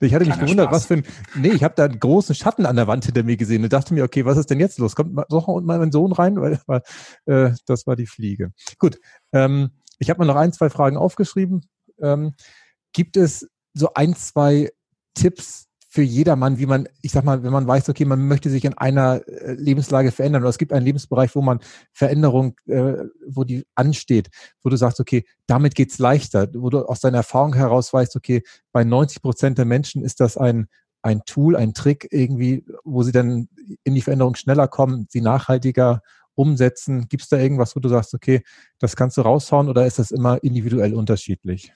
ich 0.00 0.14
hatte 0.14 0.26
mich 0.26 0.38
gewundert, 0.38 0.66
Spaß. 0.66 0.76
was 0.76 0.86
für 0.86 0.94
ein. 0.94 1.02
Nee, 1.34 1.48
ich 1.48 1.64
habe 1.64 1.74
da 1.76 1.84
einen 1.84 2.00
großen 2.00 2.34
Schatten 2.34 2.66
an 2.66 2.76
der 2.76 2.86
Wand 2.86 3.04
hinter 3.04 3.22
mir 3.22 3.36
gesehen 3.36 3.62
und 3.64 3.72
dachte 3.72 3.94
mir, 3.94 4.04
okay, 4.04 4.24
was 4.24 4.38
ist 4.38 4.50
denn 4.50 4.60
jetzt 4.60 4.78
los? 4.78 4.94
Kommt 4.94 5.18
doch 5.30 5.46
mal 5.62 5.78
mein 5.78 5.92
Sohn 5.92 6.12
rein, 6.12 6.40
weil, 6.40 6.60
weil 6.66 6.82
äh, 7.26 7.52
das 7.66 7.86
war 7.86 7.96
die 7.96 8.06
Fliege. 8.06 8.52
Gut. 8.78 8.98
Ähm, 9.32 9.70
ich 9.98 10.10
habe 10.10 10.20
mir 10.20 10.26
noch 10.26 10.36
ein, 10.36 10.52
zwei 10.52 10.70
Fragen 10.70 10.96
aufgeschrieben. 10.96 11.62
Ähm, 12.00 12.34
Gibt 12.92 13.16
es 13.16 13.48
so 13.74 13.92
ein, 13.94 14.14
zwei 14.14 14.70
Tipps 15.14 15.68
für 15.90 16.02
jedermann, 16.02 16.58
wie 16.58 16.66
man, 16.66 16.86
ich 17.00 17.12
sag 17.12 17.24
mal, 17.24 17.42
wenn 17.42 17.52
man 17.52 17.66
weiß, 17.66 17.88
okay, 17.88 18.04
man 18.04 18.28
möchte 18.28 18.50
sich 18.50 18.64
in 18.66 18.74
einer 18.74 19.26
äh, 19.26 19.54
Lebenslage 19.54 20.12
verändern 20.12 20.42
oder 20.42 20.50
es 20.50 20.58
gibt 20.58 20.72
einen 20.72 20.84
Lebensbereich, 20.84 21.34
wo 21.34 21.40
man 21.40 21.60
Veränderung, 21.92 22.56
äh, 22.66 23.04
wo 23.26 23.44
die 23.44 23.64
ansteht, 23.74 24.28
wo 24.62 24.68
du 24.68 24.76
sagst, 24.76 25.00
okay, 25.00 25.24
damit 25.46 25.74
geht's 25.74 25.98
leichter, 25.98 26.48
wo 26.54 26.68
du 26.68 26.84
aus 26.84 27.00
deiner 27.00 27.18
Erfahrung 27.18 27.54
heraus 27.54 27.90
weißt, 27.92 28.16
okay, 28.16 28.42
bei 28.70 28.84
90 28.84 29.22
Prozent 29.22 29.56
der 29.56 29.64
Menschen 29.64 30.04
ist 30.04 30.20
das 30.20 30.36
ein, 30.36 30.68
ein 31.00 31.22
Tool, 31.24 31.56
ein 31.56 31.72
Trick 31.72 32.06
irgendwie, 32.10 32.66
wo 32.84 33.02
sie 33.02 33.12
dann 33.12 33.48
in 33.82 33.94
die 33.94 34.02
Veränderung 34.02 34.34
schneller 34.34 34.68
kommen, 34.68 35.06
sie 35.08 35.22
nachhaltiger 35.22 36.02
umsetzen. 36.34 37.08
Gibt 37.08 37.22
es 37.22 37.28
da 37.30 37.38
irgendwas, 37.38 37.74
wo 37.74 37.80
du 37.80 37.88
sagst, 37.88 38.12
okay, 38.12 38.42
das 38.78 38.94
kannst 38.94 39.16
du 39.16 39.22
raushauen 39.22 39.70
oder 39.70 39.86
ist 39.86 39.98
das 39.98 40.10
immer 40.10 40.42
individuell 40.44 40.94
unterschiedlich? 40.94 41.72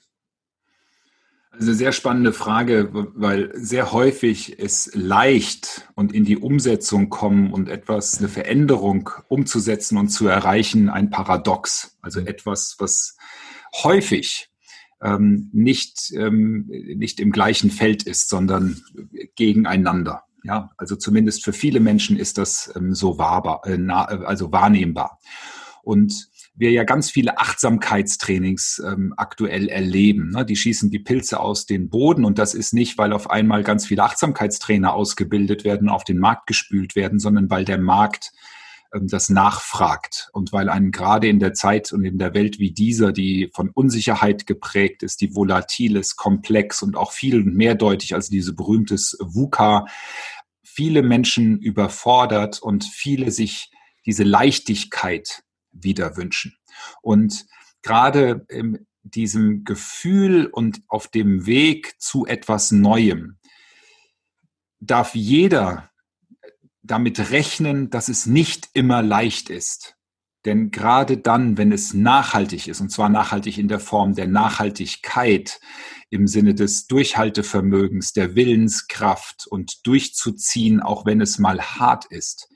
Also 1.55 1.71
sehr 1.71 1.91
spannende 1.91 2.33
Frage, 2.33 2.89
weil 2.91 3.51
sehr 3.53 3.91
häufig 3.91 4.57
es 4.57 4.89
leicht 4.95 5.87
und 5.93 6.11
in 6.11 6.25
die 6.25 6.37
Umsetzung 6.37 7.09
kommen 7.09 7.53
und 7.53 7.69
etwas, 7.69 8.17
eine 8.17 8.27
Veränderung 8.27 9.11
umzusetzen 9.27 9.99
und 9.99 10.09
zu 10.09 10.27
erreichen, 10.27 10.89
ein 10.89 11.11
Paradox. 11.11 11.95
Also 12.01 12.21
mhm. 12.21 12.27
etwas, 12.27 12.77
was 12.79 13.17
häufig 13.83 14.49
ähm, 15.03 15.51
nicht, 15.53 16.11
ähm, 16.15 16.65
nicht 16.69 17.19
im 17.19 17.31
gleichen 17.31 17.69
Feld 17.69 18.01
ist, 18.01 18.29
sondern 18.29 18.81
gegeneinander. 19.35 20.23
Ja, 20.43 20.71
also 20.77 20.95
zumindest 20.95 21.45
für 21.45 21.53
viele 21.53 21.79
Menschen 21.79 22.17
ist 22.17 22.39
das 22.39 22.73
ähm, 22.75 22.95
so 22.95 23.19
wahrbar, 23.19 23.61
äh, 23.65 23.77
also 23.91 24.51
wahrnehmbar. 24.51 25.19
Und 25.83 26.29
wir 26.55 26.71
ja 26.71 26.83
ganz 26.83 27.09
viele 27.09 27.39
Achtsamkeitstrainings 27.39 28.81
ähm, 28.85 29.13
aktuell 29.17 29.69
erleben. 29.69 30.29
Ne? 30.29 30.45
Die 30.45 30.55
schießen 30.55 30.91
die 30.91 30.99
Pilze 30.99 31.39
aus 31.39 31.65
den 31.65 31.89
Boden 31.89 32.25
und 32.25 32.37
das 32.37 32.53
ist 32.53 32.73
nicht, 32.73 32.97
weil 32.97 33.11
auf 33.11 33.29
einmal 33.29 33.63
ganz 33.63 33.87
viele 33.87 34.03
Achtsamkeitstrainer 34.03 34.93
ausgebildet 34.93 35.63
werden, 35.63 35.89
auf 35.89 36.03
den 36.03 36.19
Markt 36.19 36.47
gespült 36.47 36.95
werden, 36.95 37.19
sondern 37.19 37.49
weil 37.49 37.65
der 37.65 37.79
Markt 37.79 38.31
ähm, 38.93 39.07
das 39.07 39.29
nachfragt 39.29 40.29
und 40.31 40.53
weil 40.53 40.69
einen 40.69 40.91
gerade 40.91 41.27
in 41.27 41.39
der 41.39 41.53
Zeit 41.53 41.91
und 41.91 42.05
in 42.05 42.19
der 42.19 42.35
Welt 42.35 42.59
wie 42.59 42.71
dieser, 42.71 43.11
die 43.11 43.49
von 43.53 43.71
Unsicherheit 43.71 44.45
geprägt 44.45 45.01
ist, 45.01 45.21
die 45.21 45.35
volatil 45.35 45.95
ist, 45.95 46.17
komplex 46.17 46.83
und 46.83 46.95
auch 46.95 47.13
viel 47.13 47.43
mehrdeutig 47.43 48.13
als 48.13 48.29
diese 48.29 48.53
berühmtes 48.53 49.17
VUCA, 49.19 49.87
viele 50.61 51.01
Menschen 51.01 51.59
überfordert 51.59 52.61
und 52.61 52.83
viele 52.83 53.31
sich 53.31 53.71
diese 54.05 54.23
Leichtigkeit 54.23 55.43
wieder 55.73 56.15
wünschen. 56.17 56.55
Und 57.01 57.45
gerade 57.81 58.45
in 58.49 58.87
diesem 59.03 59.63
Gefühl 59.65 60.47
und 60.47 60.81
auf 60.87 61.07
dem 61.07 61.45
Weg 61.45 61.99
zu 61.99 62.25
etwas 62.25 62.71
Neuem 62.71 63.37
darf 64.79 65.15
jeder 65.15 65.89
damit 66.81 67.31
rechnen, 67.31 67.89
dass 67.89 68.09
es 68.09 68.25
nicht 68.25 68.69
immer 68.73 69.01
leicht 69.01 69.49
ist. 69.49 69.95
Denn 70.45 70.71
gerade 70.71 71.17
dann, 71.17 71.57
wenn 71.57 71.71
es 71.71 71.93
nachhaltig 71.93 72.67
ist, 72.67 72.81
und 72.81 72.89
zwar 72.89 73.07
nachhaltig 73.07 73.57
in 73.57 73.69
der 73.69 73.79
Form 73.79 74.13
der 74.13 74.27
Nachhaltigkeit 74.27 75.61
im 76.09 76.27
Sinne 76.27 76.53
des 76.53 76.87
Durchhaltevermögens, 76.87 78.11
der 78.11 78.35
Willenskraft 78.35 79.47
und 79.47 79.87
durchzuziehen, 79.87 80.81
auch 80.81 81.05
wenn 81.05 81.21
es 81.21 81.39
mal 81.39 81.61
hart 81.61 82.05
ist, 82.05 82.49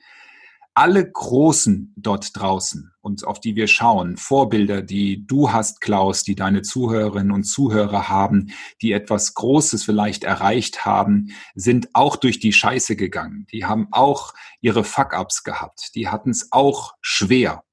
alle 0.78 1.10
Großen 1.10 1.92
dort 1.96 2.36
draußen 2.36 2.92
und 3.00 3.26
auf 3.26 3.40
die 3.40 3.56
wir 3.56 3.66
schauen, 3.66 4.16
Vorbilder, 4.16 4.80
die 4.80 5.26
du 5.26 5.50
hast, 5.50 5.80
Klaus, 5.80 6.22
die 6.22 6.36
deine 6.36 6.62
Zuhörerinnen 6.62 7.32
und 7.32 7.42
Zuhörer 7.42 8.08
haben, 8.08 8.52
die 8.80 8.92
etwas 8.92 9.34
Großes 9.34 9.82
vielleicht 9.82 10.22
erreicht 10.22 10.86
haben, 10.86 11.34
sind 11.56 11.88
auch 11.94 12.14
durch 12.14 12.38
die 12.38 12.52
Scheiße 12.52 12.94
gegangen. 12.94 13.48
Die 13.50 13.64
haben 13.64 13.88
auch 13.90 14.34
ihre 14.60 14.84
Fuck-ups 14.84 15.42
gehabt. 15.42 15.96
Die 15.96 16.06
hatten 16.06 16.30
es 16.30 16.52
auch 16.52 16.94
schwer. 17.00 17.64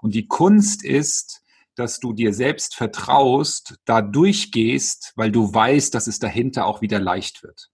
Und 0.00 0.14
die 0.14 0.28
Kunst 0.28 0.84
ist, 0.84 1.42
dass 1.74 1.98
du 1.98 2.12
dir 2.12 2.32
selbst 2.32 2.76
vertraust, 2.76 3.80
da 3.84 4.00
durchgehst, 4.00 5.12
weil 5.16 5.32
du 5.32 5.52
weißt, 5.52 5.92
dass 5.92 6.06
es 6.06 6.20
dahinter 6.20 6.66
auch 6.66 6.82
wieder 6.82 7.00
leicht 7.00 7.42
wird 7.42 7.72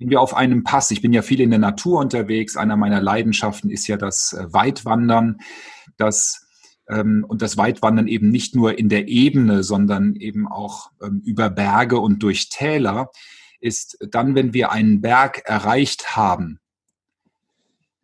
wenn 0.00 0.10
wir 0.10 0.20
auf 0.20 0.34
einem 0.34 0.64
Pass, 0.64 0.90
ich 0.90 1.02
bin 1.02 1.12
ja 1.12 1.22
viel 1.22 1.40
in 1.40 1.50
der 1.50 1.58
Natur 1.58 2.00
unterwegs, 2.00 2.56
einer 2.56 2.76
meiner 2.76 3.02
Leidenschaften 3.02 3.70
ist 3.70 3.86
ja 3.86 3.98
das 3.98 4.32
äh, 4.32 4.52
Weitwandern, 4.52 5.36
das 5.98 6.46
ähm, 6.88 7.24
und 7.28 7.42
das 7.42 7.58
Weitwandern 7.58 8.08
eben 8.08 8.30
nicht 8.30 8.56
nur 8.56 8.78
in 8.78 8.88
der 8.88 9.08
Ebene, 9.08 9.62
sondern 9.62 10.16
eben 10.16 10.48
auch 10.48 10.90
ähm, 11.02 11.22
über 11.24 11.50
Berge 11.50 12.00
und 12.00 12.22
durch 12.22 12.48
Täler, 12.48 13.10
ist 13.60 13.98
dann, 14.10 14.34
wenn 14.34 14.54
wir 14.54 14.72
einen 14.72 15.02
Berg 15.02 15.42
erreicht 15.44 16.16
haben, 16.16 16.60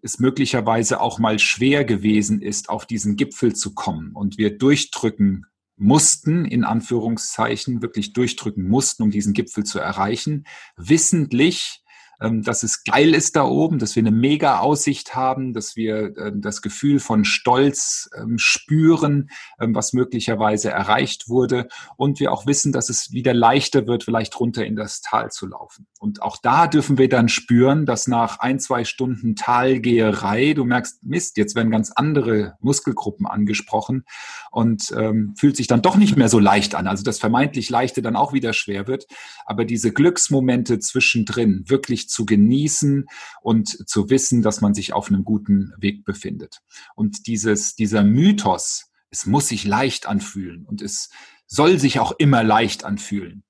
es 0.02 0.18
möglicherweise 0.18 1.00
auch 1.00 1.18
mal 1.18 1.38
schwer 1.38 1.86
gewesen 1.86 2.42
ist, 2.42 2.68
auf 2.68 2.84
diesen 2.84 3.16
Gipfel 3.16 3.54
zu 3.54 3.74
kommen. 3.74 4.12
Und 4.12 4.36
wir 4.36 4.56
durchdrücken 4.56 5.46
mussten, 5.76 6.44
in 6.44 6.62
Anführungszeichen, 6.62 7.80
wirklich 7.80 8.12
durchdrücken 8.12 8.68
mussten, 8.68 9.02
um 9.02 9.10
diesen 9.10 9.32
Gipfel 9.32 9.64
zu 9.64 9.78
erreichen, 9.78 10.44
wissentlich, 10.76 11.82
dass 12.18 12.62
es 12.62 12.84
geil 12.84 13.14
ist 13.14 13.36
da 13.36 13.44
oben, 13.44 13.78
dass 13.78 13.96
wir 13.96 14.02
eine 14.02 14.10
mega 14.10 14.60
Aussicht 14.60 15.14
haben, 15.14 15.52
dass 15.52 15.76
wir 15.76 16.16
ähm, 16.16 16.40
das 16.40 16.62
Gefühl 16.62 17.00
von 17.00 17.24
Stolz 17.24 18.08
ähm, 18.16 18.38
spüren, 18.38 19.30
was 19.58 19.92
möglicherweise 19.92 20.70
erreicht 20.70 21.28
wurde 21.28 21.68
und 21.96 22.20
wir 22.20 22.32
auch 22.32 22.46
wissen, 22.46 22.72
dass 22.72 22.88
es 22.88 23.12
wieder 23.12 23.34
leichter 23.34 23.86
wird, 23.86 24.04
vielleicht 24.04 24.38
runter 24.38 24.64
in 24.64 24.76
das 24.76 25.00
Tal 25.00 25.30
zu 25.30 25.46
laufen. 25.46 25.86
Und 25.98 26.22
auch 26.22 26.36
da 26.36 26.66
dürfen 26.66 26.98
wir 26.98 27.08
dann 27.08 27.28
spüren, 27.28 27.86
dass 27.86 28.06
nach 28.06 28.38
ein, 28.38 28.58
zwei 28.60 28.84
Stunden 28.84 29.34
Talgeherei, 29.36 30.52
du 30.54 30.64
merkst, 30.64 31.04
Mist, 31.04 31.36
jetzt 31.36 31.54
werden 31.54 31.70
ganz 31.70 31.90
andere 31.90 32.56
Muskelgruppen 32.60 33.26
angesprochen 33.26 34.04
und 34.50 34.92
ähm, 34.96 35.34
fühlt 35.38 35.56
sich 35.56 35.66
dann 35.66 35.82
doch 35.82 35.96
nicht 35.96 36.16
mehr 36.16 36.28
so 36.28 36.38
leicht 36.38 36.74
an. 36.74 36.86
Also 36.86 37.02
das 37.02 37.18
vermeintlich 37.18 37.70
Leichte 37.70 38.02
dann 38.02 38.16
auch 38.16 38.32
wieder 38.32 38.52
schwer 38.52 38.86
wird. 38.86 39.06
Aber 39.44 39.64
diese 39.64 39.92
Glücksmomente 39.92 40.78
zwischendrin 40.78 41.64
wirklich 41.66 42.05
zu 42.08 42.26
genießen 42.26 43.06
und 43.42 43.88
zu 43.88 44.10
wissen, 44.10 44.42
dass 44.42 44.60
man 44.60 44.74
sich 44.74 44.92
auf 44.92 45.08
einem 45.08 45.24
guten 45.24 45.72
Weg 45.78 46.04
befindet. 46.04 46.62
Und 46.94 47.26
dieses, 47.26 47.74
dieser 47.74 48.02
Mythos, 48.02 48.90
es 49.10 49.26
muss 49.26 49.48
sich 49.48 49.64
leicht 49.64 50.06
anfühlen 50.06 50.64
und 50.64 50.82
es 50.82 51.10
soll 51.46 51.78
sich 51.78 52.00
auch 52.00 52.12
immer 52.18 52.42
leicht 52.42 52.84
anfühlen. 52.84 53.44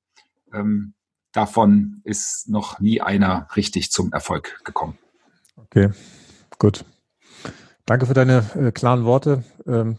Ähm, 0.53 0.95
davon 1.33 2.01
ist 2.05 2.49
noch 2.49 2.81
nie 2.81 3.01
einer 3.01 3.49
richtig 3.57 3.91
zum 3.91 4.13
Erfolg 4.13 4.61
gekommen. 4.65 4.99
Okay, 5.57 5.91
gut. 6.59 6.85
Danke 7.85 8.07
für 8.07 8.15
deine 8.15 8.45
äh, 8.55 8.73
klaren 8.73 9.05
Worte. 9.05 9.45
Ähm, 9.67 9.99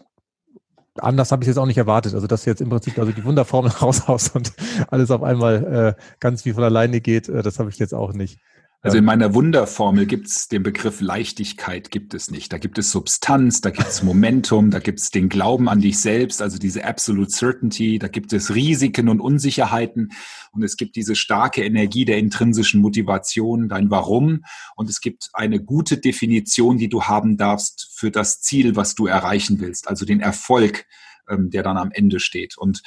anders 1.03 1.31
habe 1.31 1.43
ich 1.43 1.47
jetzt 1.47 1.57
auch 1.57 1.65
nicht 1.65 1.77
erwartet. 1.77 2.13
Also, 2.13 2.27
dass 2.27 2.43
du 2.43 2.49
jetzt 2.49 2.61
im 2.61 2.69
Prinzip 2.69 2.97
also 2.97 3.11
die 3.11 3.23
Wunderformel 3.23 3.71
raushaust 3.81 4.35
und 4.35 4.51
alles 4.89 5.11
auf 5.11 5.23
einmal 5.23 5.95
äh, 5.97 6.01
ganz 6.19 6.45
wie 6.45 6.53
von 6.53 6.63
alleine 6.63 7.01
geht, 7.01 7.29
äh, 7.29 7.41
das 7.41 7.59
habe 7.59 7.69
ich 7.69 7.79
jetzt 7.79 7.93
auch 7.93 8.13
nicht. 8.13 8.39
Also 8.87 8.99
in 8.99 9.03
meiner 9.03 9.33
Wunderformel 9.33 10.05
gibt 10.05 10.27
es 10.27 10.47
den 10.47 10.63
Begriff 10.63 11.01
Leichtigkeit 11.01 11.91
gibt 11.91 12.13
es 12.13 12.31
nicht. 12.31 12.53
Da 12.53 12.57
gibt 12.57 12.77
es 12.77 12.89
Substanz, 12.89 13.59
da 13.59 13.69
gibt 13.69 13.89
es 13.89 14.01
Momentum, 14.01 14.71
da 14.71 14.79
gibt 14.79 14.99
es 14.99 15.11
den 15.11 15.27
Glauben 15.27 15.67
an 15.67 15.81
dich 15.81 15.99
selbst, 15.99 16.41
also 16.41 16.57
diese 16.57 16.85
Absolute 16.85 17.29
Certainty, 17.29 17.99
da 17.99 18.07
gibt 18.07 18.31
es 18.31 18.55
Risiken 18.55 19.09
und 19.09 19.19
Unsicherheiten 19.19 20.13
und 20.53 20.63
es 20.63 20.77
gibt 20.77 20.95
diese 20.95 21.17
starke 21.17 21.65
Energie 21.65 22.05
der 22.05 22.17
intrinsischen 22.17 22.79
Motivation, 22.79 23.67
dein 23.67 23.91
Warum 23.91 24.45
und 24.77 24.89
es 24.89 25.01
gibt 25.01 25.31
eine 25.33 25.61
gute 25.61 25.97
Definition, 25.97 26.77
die 26.77 26.87
du 26.87 27.03
haben 27.03 27.35
darfst 27.35 27.89
für 27.93 28.09
das 28.09 28.39
Ziel, 28.39 28.77
was 28.77 28.95
du 28.95 29.05
erreichen 29.05 29.59
willst, 29.59 29.89
also 29.89 30.05
den 30.05 30.21
Erfolg, 30.21 30.85
ähm, 31.27 31.49
der 31.49 31.61
dann 31.61 31.75
am 31.75 31.91
Ende 31.91 32.21
steht. 32.21 32.57
Und 32.57 32.83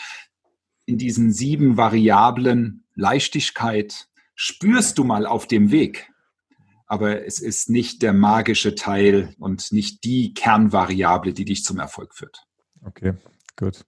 in 0.86 0.96
diesen 0.96 1.30
sieben 1.30 1.76
Variablen 1.76 2.84
Leichtigkeit, 2.94 4.08
spürst 4.42 4.96
du 4.96 5.04
mal 5.04 5.26
auf 5.26 5.46
dem 5.46 5.70
Weg. 5.70 6.10
Aber 6.86 7.26
es 7.26 7.40
ist 7.40 7.68
nicht 7.68 8.00
der 8.00 8.14
magische 8.14 8.74
Teil 8.74 9.34
und 9.38 9.70
nicht 9.70 10.02
die 10.02 10.32
Kernvariable, 10.32 11.34
die 11.34 11.44
dich 11.44 11.62
zum 11.62 11.78
Erfolg 11.78 12.14
führt. 12.14 12.46
Okay, 12.82 13.12
gut. 13.54 13.84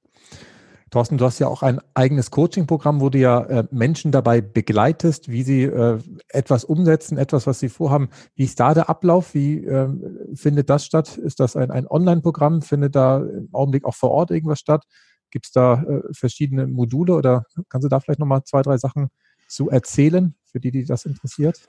Thorsten, 0.91 1.17
du 1.17 1.25
hast 1.25 1.39
ja 1.39 1.49
auch 1.49 1.63
ein 1.63 1.81
eigenes 1.95 2.31
Coaching-Programm, 2.31 3.01
wo 3.01 3.09
du 3.09 3.19
ja 3.19 3.41
äh, 3.41 3.65
Menschen 3.71 4.13
dabei 4.13 4.43
begleitest, 4.43 5.31
wie 5.31 5.43
sie 5.43 5.63
äh, 5.63 5.99
etwas 6.29 6.65
umsetzen, 6.65 7.17
etwas, 7.17 7.47
was 7.47 7.59
sie 7.59 7.71
vorhaben. 7.71 8.11
Wie 8.35 8.45
ist 8.45 8.61
da 8.61 8.75
der 8.75 8.91
Ablauf? 8.91 9.33
Wie 9.33 9.65
äh, 9.65 9.89
findet 10.35 10.69
das 10.69 10.85
statt? 10.85 11.17
Ist 11.17 11.41
das 11.41 11.57
ein, 11.57 11.71
ein 11.71 11.87
Online-Programm? 11.87 12.61
Findet 12.61 12.95
da 12.95 13.23
im 13.23 13.49
Augenblick 13.53 13.87
auch 13.87 13.95
vor 13.95 14.11
Ort 14.11 14.31
irgendwas 14.31 14.61
statt? 14.61 14.85
Gibt 15.31 15.47
es 15.47 15.53
da 15.53 15.83
äh, 15.83 16.03
verschiedene 16.13 16.67
Module 16.67 17.15
oder 17.15 17.47
kannst 17.71 17.87
du 17.87 17.89
da 17.89 18.01
vielleicht 18.01 18.21
nochmal 18.21 18.45
zwei, 18.45 18.61
drei 18.61 18.77
Sachen 18.77 19.09
zu 19.49 19.71
erzählen? 19.71 20.35
Für 20.53 20.61
die, 20.61 20.71
die 20.71 20.85
das 20.85 21.07
interessiert? 21.07 21.63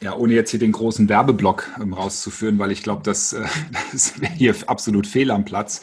Ja, 0.00 0.16
ohne 0.16 0.34
jetzt 0.34 0.50
hier 0.50 0.60
den 0.60 0.72
großen 0.72 1.08
Werbeblock 1.08 1.70
ähm, 1.80 1.92
rauszuführen, 1.92 2.58
weil 2.58 2.72
ich 2.72 2.82
glaube, 2.82 3.02
das, 3.04 3.32
äh, 3.32 3.44
das 3.92 4.20
wäre 4.20 4.32
hier 4.32 4.54
absolut 4.66 5.06
fehl 5.06 5.30
am 5.30 5.44
Platz 5.44 5.80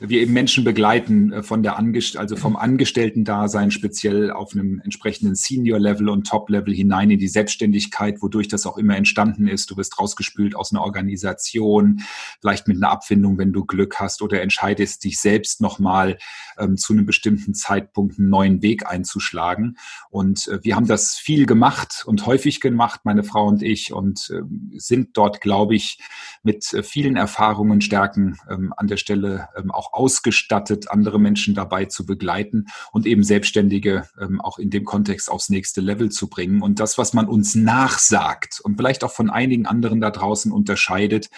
wir 0.00 0.22
eben 0.22 0.32
Menschen 0.32 0.64
begleiten 0.64 1.32
äh, 1.32 1.42
von 1.42 1.62
der 1.62 1.76
Angest 1.76 2.16
also 2.16 2.36
vom 2.36 2.56
Angestellten-Dasein 2.56 3.70
speziell 3.70 4.30
auf 4.30 4.52
einem 4.52 4.80
entsprechenden 4.82 5.34
Senior-Level 5.34 6.08
und 6.08 6.26
Top-Level 6.26 6.74
hinein 6.74 7.10
in 7.10 7.18
die 7.18 7.28
Selbstständigkeit, 7.28 8.22
wodurch 8.22 8.48
das 8.48 8.66
auch 8.66 8.78
immer 8.78 8.96
entstanden 8.96 9.46
ist. 9.46 9.70
Du 9.70 9.76
wirst 9.76 9.98
rausgespült 9.98 10.56
aus 10.56 10.72
einer 10.72 10.82
Organisation, 10.82 12.00
vielleicht 12.40 12.66
mit 12.66 12.78
einer 12.78 12.90
Abfindung, 12.90 13.38
wenn 13.38 13.52
du 13.52 13.64
Glück 13.64 14.00
hast 14.00 14.22
oder 14.22 14.40
entscheidest 14.40 15.04
dich 15.04 15.20
selbst 15.20 15.60
nochmal 15.60 16.18
ähm, 16.58 16.76
zu 16.76 16.92
einem 16.92 17.06
bestimmten 17.06 17.54
Zeitpunkt 17.54 18.18
einen 18.18 18.30
neuen 18.30 18.62
Weg 18.62 18.86
einzuschlagen. 18.86 19.76
Und 20.08 20.48
äh, 20.48 20.62
wir 20.62 20.76
haben 20.76 20.86
das 20.86 21.16
viel 21.16 21.46
gemacht 21.46 22.04
und 22.06 22.26
häufig 22.26 22.60
gemacht, 22.60 23.00
meine 23.04 23.22
Frau 23.22 23.46
und 23.46 23.62
ich, 23.62 23.92
und 23.92 24.30
äh, 24.30 24.40
sind 24.78 25.16
dort, 25.16 25.40
glaube 25.40 25.74
ich, 25.74 25.98
mit 26.42 26.72
äh, 26.72 26.82
vielen 26.82 27.16
Erfahrungen, 27.16 27.80
Stärken 27.80 28.38
ähm, 28.48 28.72
an 28.76 28.86
der 28.86 28.96
Stelle 28.96 29.48
ähm, 29.56 29.70
auch 29.70 29.89
ausgestattet, 29.92 30.90
andere 30.90 31.18
Menschen 31.18 31.54
dabei 31.54 31.86
zu 31.86 32.06
begleiten 32.06 32.66
und 32.92 33.06
eben 33.06 33.22
Selbstständige 33.22 34.08
ähm, 34.20 34.40
auch 34.40 34.58
in 34.58 34.70
dem 34.70 34.84
Kontext 34.84 35.30
aufs 35.30 35.48
nächste 35.48 35.80
Level 35.80 36.10
zu 36.10 36.28
bringen. 36.28 36.62
Und 36.62 36.80
das, 36.80 36.98
was 36.98 37.12
man 37.12 37.26
uns 37.26 37.54
nachsagt 37.54 38.60
und 38.62 38.76
vielleicht 38.76 39.04
auch 39.04 39.12
von 39.12 39.30
einigen 39.30 39.66
anderen 39.66 40.00
da 40.00 40.10
draußen 40.10 40.52
unterscheidet, 40.52 41.28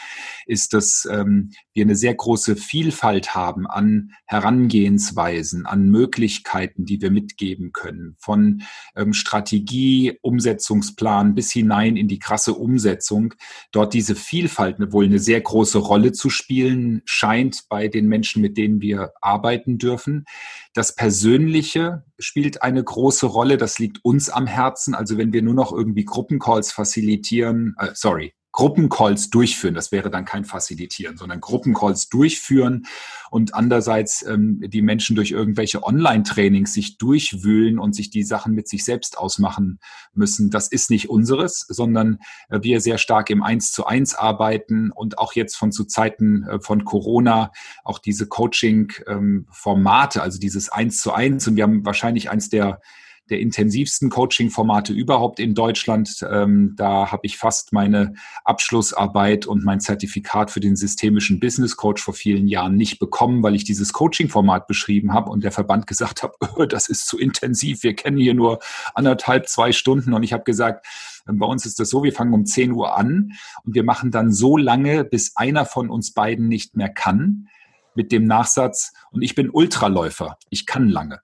ist, 0.47 0.75
dass 0.75 1.09
ähm, 1.11 1.53
wir 1.73 1.85
eine 1.85 1.97
sehr 1.97 2.15
große 2.15 2.57
Vielfalt 2.57 3.35
haben 3.35 3.67
an 3.67 4.13
Herangehensweisen, 4.27 5.67
an 5.67 5.89
Möglichkeiten, 5.89 6.85
die 6.85 7.01
wir 7.01 7.11
mitgeben 7.11 7.73
können, 7.73 8.17
von 8.19 8.63
ähm, 8.97 9.13
Strategie, 9.13 10.19
Umsetzungsplan 10.21 11.35
bis 11.35 11.51
hinein 11.51 11.97
in 11.97 12.09
die 12.09 12.19
krasse 12.19 12.55
Umsetzung. 12.55 13.35
Dort 13.71 13.95
diese 13.95 14.15
Vielfalt 14.15 14.77
wohl 14.93 15.05
eine 15.05 15.19
sehr 15.19 15.41
große 15.41 15.79
Rolle 15.79 16.13
zu 16.13 16.31
spielen 16.31 17.03
scheint 17.05 17.65
bei 17.69 17.89
den 17.89 18.09
Menschen, 18.09 18.42
mit 18.43 18.59
denen 18.59 18.83
wir 18.83 19.13
arbeiten 19.23 19.79
dürfen. 19.79 20.27
Das 20.75 20.95
Persönliche 20.95 22.05
spielt 22.19 22.63
eine 22.63 22.85
große 22.85 23.25
Rolle. 23.25 23.57
Das 23.57 23.79
liegt 23.79 24.05
uns 24.05 24.29
am 24.29 24.47
Herzen. 24.47 24.95
Also 24.95 25.17
wenn 25.17 25.33
wir 25.33 25.41
nur 25.41 25.55
noch 25.55 25.73
irgendwie 25.73 26.05
Gruppencalls 26.05 26.73
facilitieren, 26.73 27.75
äh, 27.79 27.89
sorry, 27.95 28.35
Gruppencalls 28.53 29.31
durchführen. 29.31 29.75
Das 29.75 29.93
wäre 29.93 30.11
dann 30.11 30.27
kein 30.27 30.45
Facilitieren, 30.45 31.17
sondern 31.17 31.41
Gruppencalls 31.41 32.11
durchführen 32.11 32.87
und 33.31 33.55
andererseits 33.55 34.23
ähm, 34.27 34.61
die 34.63 34.83
Menschen 34.83 35.17
durch 35.17 35.31
irgendwelche 35.31 35.83
Online-Trainings 35.83 36.75
sich 36.75 36.99
durchwühlen 36.99 37.79
und 37.79 37.95
sich 37.95 38.11
die 38.11 38.25
Sachen 38.25 38.53
mit 38.53 38.69
sich 38.69 38.85
selbst 38.85 39.17
ausmachen 39.17 39.81
müssen. 40.13 40.51
Das 40.51 40.69
ist 40.69 40.91
nicht 40.91 41.09
unseres, 41.09 41.61
sondern 41.61 42.19
äh, 42.51 42.59
wir 42.63 42.83
sehr 42.83 42.99
stark 42.99 43.31
im 43.31 43.43
Eins 43.43 43.73
zu 43.73 43.87
eins 43.87 44.15
arbeiten 44.15 44.91
und 44.91 45.17
auch 45.17 45.33
jetzt 45.33 45.57
von 45.57 45.73
zu 45.73 45.85
Zeiten 45.85 46.45
äh, 46.45 46.61
von 46.61 46.85
Corona 46.85 47.53
auch 47.85 47.99
diese 47.99 48.27
Coaching-Formate, 48.27 50.19
ähm, 50.19 50.23
also 50.23 50.39
dieses 50.39 50.69
Eins 50.69 51.01
zu 51.01 51.13
eins 51.13 51.49
und 51.49 51.57
wir 51.57 51.63
haben 51.63 51.87
wahrscheinlich 51.87 52.31
eins 52.31 52.51
der 52.51 52.83
der 53.31 53.41
intensivsten 53.41 54.11
Coaching-Formate 54.11 54.93
überhaupt 54.93 55.41
in 55.41 55.55
Deutschland. 55.55 56.25
Ähm, 56.29 56.75
da 56.77 57.11
habe 57.13 57.23
ich 57.25 57.39
fast 57.39 57.73
meine 57.73 58.15
Abschlussarbeit 58.45 59.47
und 59.47 59.65
mein 59.65 59.81
Zertifikat 59.81 60.51
für 60.51 60.61
den 60.61 60.77
systemischen 60.77 61.41
Business 61.41 61.77
Coach 61.77 62.03
vor 62.03 62.15
vielen 62.15 62.47
Jahren 62.49 62.77
nicht 62.77 62.99
bekommen, 62.99 63.43
weil 63.43 63.55
ich 63.55 63.65
dieses 63.65 63.93
Coaching-Format 63.93 64.67
beschrieben 64.67 65.13
habe 65.13 65.31
und 65.31 65.45
der 65.45 65.53
Verband 65.53 65.87
gesagt 65.87 66.23
hat, 66.23 66.35
oh, 66.41 66.65
das 66.67 66.89
ist 66.89 67.07
zu 67.07 67.19
intensiv, 67.19 67.83
wir 67.83 67.95
kennen 67.95 68.19
hier 68.19 68.35
nur 68.35 68.59
anderthalb, 68.95 69.49
zwei 69.49 69.73
Stunden. 69.73 70.13
Und 70.13 70.23
ich 70.23 70.33
habe 70.33 70.45
gesagt, 70.45 70.87
ähm, 71.29 71.39
bei 71.39 71.47
uns 71.47 71.65
ist 71.65 71.79
das 71.79 71.91
so, 71.91 72.03
wir 72.03 72.13
fangen 72.13 72.35
um 72.35 72.45
10 72.45 72.73
Uhr 72.73 72.97
an 72.97 73.33
und 73.65 73.75
wir 73.75 73.85
machen 73.85 74.11
dann 74.11 74.33
so 74.33 74.57
lange, 74.57 75.05
bis 75.05 75.37
einer 75.37 75.65
von 75.65 75.91
uns 75.91 76.13
beiden 76.13 76.49
nicht 76.49 76.77
mehr 76.77 76.89
kann 76.89 77.49
mit 77.95 78.13
dem 78.13 78.25
Nachsatz, 78.25 78.93
und 79.11 79.23
ich 79.23 79.35
bin 79.35 79.51
Ultraläufer, 79.51 80.39
ich 80.49 80.67
kann 80.67 80.89
lange. 80.89 81.21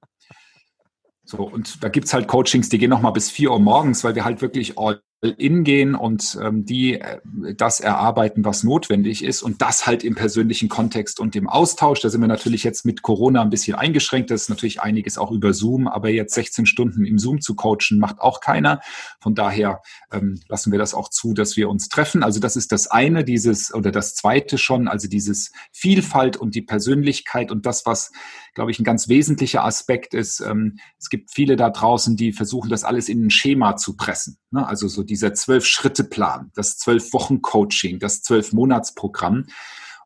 So, 1.29 1.43
und 1.43 1.85
da 1.85 1.91
gibt's 1.91 2.15
halt 2.15 2.27
Coachings, 2.27 2.71
die 2.71 2.79
gehen 2.79 2.89
nochmal 2.89 3.13
bis 3.13 3.31
vier 3.31 3.51
Uhr 3.51 3.61
morgens, 3.61 4.03
weil 4.03 4.15
wir 4.15 4.25
halt 4.25 4.41
wirklich 4.41 4.79
all 4.79 5.03
in 5.21 5.65
gehen 5.65 5.97
und 5.97 6.39
ähm, 6.41 6.65
die 6.65 7.01
äh, 7.01 7.19
das 7.57 7.81
erarbeiten, 7.81 8.45
was 8.45 8.63
notwendig 8.63 9.25
ist 9.25 9.43
und 9.43 9.61
das 9.63 9.85
halt 9.85 10.05
im 10.05 10.15
persönlichen 10.15 10.69
Kontext 10.69 11.19
und 11.19 11.35
im 11.35 11.49
Austausch. 11.49 12.01
Da 12.01 12.09
sind 12.09 12.21
wir 12.21 12.29
natürlich 12.29 12.63
jetzt 12.63 12.85
mit 12.87 13.03
Corona 13.03 13.43
ein 13.43 13.51
bisschen 13.51 13.75
eingeschränkt. 13.75 14.31
Das 14.31 14.43
ist 14.43 14.49
natürlich 14.49 14.81
einiges 14.81 15.19
auch 15.19 15.33
über 15.33 15.53
Zoom, 15.55 15.89
aber 15.89 16.09
jetzt 16.09 16.35
16 16.35 16.67
Stunden 16.67 17.05
im 17.05 17.19
Zoom 17.19 17.41
zu 17.41 17.57
coachen, 17.57 17.99
macht 17.99 18.21
auch 18.21 18.41
keiner. 18.41 18.81
Von 19.21 19.35
daher 19.35 19.83
ähm, 20.13 20.41
lassen 20.47 20.71
wir 20.71 20.79
das 20.79 20.95
auch 20.95 21.09
zu, 21.09 21.35
dass 21.35 21.57
wir 21.57 21.69
uns 21.69 21.89
treffen. 21.89 22.23
Also 22.23 22.39
das 22.39 22.55
ist 22.55 22.71
das 22.71 22.87
eine, 22.87 23.25
dieses 23.25 23.75
oder 23.75 23.91
das 23.91 24.15
zweite 24.15 24.57
schon, 24.57 24.87
also 24.87 25.09
dieses 25.09 25.51
Vielfalt 25.73 26.37
und 26.37 26.55
die 26.55 26.63
Persönlichkeit 26.63 27.51
und 27.51 27.67
das, 27.67 27.87
was, 27.87 28.13
glaube 28.55 28.71
ich, 28.71 28.79
ein 28.79 28.85
ganz 28.85 29.09
wesentlicher 29.09 29.65
Aspekt 29.65 30.15
ist. 30.15 30.39
Ähm, 30.41 30.79
es 30.97 31.11
gibt 31.11 31.33
viele 31.33 31.57
da 31.57 31.71
draußen, 31.71 32.17
die 32.17 32.33
versuchen, 32.33 32.71
das 32.71 32.85
alles 32.85 33.09
in 33.09 33.27
ein 33.27 33.31
Schema 33.31 33.75
zu 33.75 33.97
pressen. 33.97 34.39
Ne? 34.51 34.67
Also 34.67 34.89
so 34.89 35.03
dieser 35.03 35.35
Zwölf-Schritte-Plan, 35.35 36.51
das 36.55 36.79
Zwölf-Wochen-Coaching, 36.79 37.99
das 37.99 38.23
Zwölf-Monats-Programm. 38.23 39.47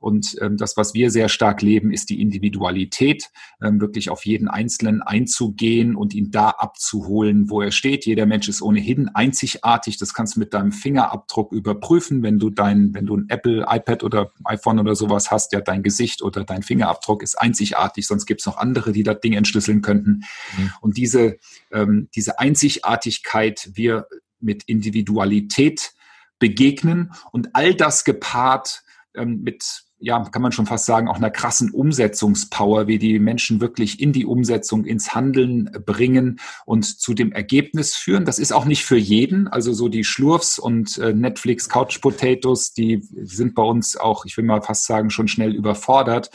Und 0.03 0.37
ähm, 0.41 0.57
das, 0.57 0.77
was 0.77 0.95
wir 0.95 1.13
sehr 1.13 1.29
stark 1.29 1.63
leben, 1.63 1.93
ist 1.93 2.11
die 2.11 2.21
Individualität, 2.21 3.31
ähm, 3.63 3.81
wirklich 3.81 4.11
auf 4.11 4.27
jeden 4.27 4.49
Einzelnen 4.49 5.01
einzugehen 5.01 5.95
und 5.95 6.13
ihn 6.13 6.33
da 6.33 6.51
abzuholen, 6.51 7.49
wo 7.49 7.63
er 7.63 7.71
steht. 7.71 8.05
Jeder 8.05 8.27
Mensch 8.27 8.49
ist 8.49 8.63
ohnehin 8.63 9.11
einzigartig. 9.15 9.99
Das 9.99 10.13
kannst 10.13 10.35
du 10.35 10.41
mit 10.41 10.55
deinem 10.55 10.73
Fingerabdruck 10.73 11.53
überprüfen, 11.53 12.25
wenn 12.25 12.41
du 12.41 12.51
dein, 12.51 12.93
wenn 12.95 13.07
du 13.07 13.17
ein 13.17 13.27
Apple, 13.29 13.65
iPad 13.69 14.03
oder 14.03 14.33
iPhone 14.45 14.81
oder 14.81 14.97
sowas 14.97 15.31
hast, 15.31 15.53
ja, 15.53 15.61
dein 15.61 15.85
Gesicht 15.85 16.21
oder 16.21 16.43
dein 16.43 16.65
Fingerabdruck 16.65 17.23
ist 17.23 17.37
einzigartig, 17.37 18.09
sonst 18.09 18.27
gibt 18.27 18.41
es 18.41 18.47
noch 18.47 18.57
andere, 18.57 18.91
die 18.91 19.05
das 19.05 19.21
Ding 19.21 19.35
entschlüsseln 19.35 19.83
könnten. 19.83 20.25
Mhm. 20.59 20.73
Und 20.81 20.97
diese, 20.97 21.37
ähm, 21.71 22.09
diese 22.13 22.41
Einzigartigkeit, 22.41 23.71
wir 23.75 24.09
mit 24.43 24.65
Individualität 24.65 25.93
begegnen 26.39 27.13
und 27.31 27.55
all 27.55 27.75
das 27.75 28.05
gepaart 28.05 28.83
ähm, 29.15 29.43
mit 29.43 29.85
ja, 30.05 30.19
kann 30.25 30.43
man 30.43 30.51
schon 30.51 30.67
fast 30.67 30.85
sagen, 30.85 31.07
auch 31.07 31.17
einer 31.17 31.31
krassen 31.31 31.71
Umsetzungspower, 31.71 32.89
wie 32.89 32.99
die 32.99 33.21
Menschen 33.21 33.61
wirklich 33.61 34.01
in 34.01 34.13
die 34.13 34.27
Umsetzung, 34.27 34.85
ins 34.85 35.15
Handeln 35.15 35.71
bringen 35.87 36.41
und 36.67 36.85
zu 36.85 37.15
dem 37.15 37.31
Ergebnis 37.31 37.95
führen. 37.95 38.25
Das 38.25 38.41
ist 38.41 38.53
auch 38.53 38.65
nicht 38.65 38.85
für 38.85 38.97
jeden. 38.97 39.47
Also 39.47 39.73
so 39.73 39.89
die 39.89 40.03
Schlurfs 40.03 40.59
und 40.59 40.99
äh, 40.99 41.15
Netflix 41.15 41.69
Couch 41.69 42.01
Potatoes, 42.01 42.73
die 42.73 43.01
sind 43.15 43.55
bei 43.55 43.63
uns 43.63 43.97
auch, 43.97 44.25
ich 44.25 44.37
will 44.37 44.45
mal 44.45 44.61
fast 44.61 44.87
sagen, 44.87 45.09
schon 45.11 45.29
schnell 45.29 45.55
überfordert, 45.55 46.31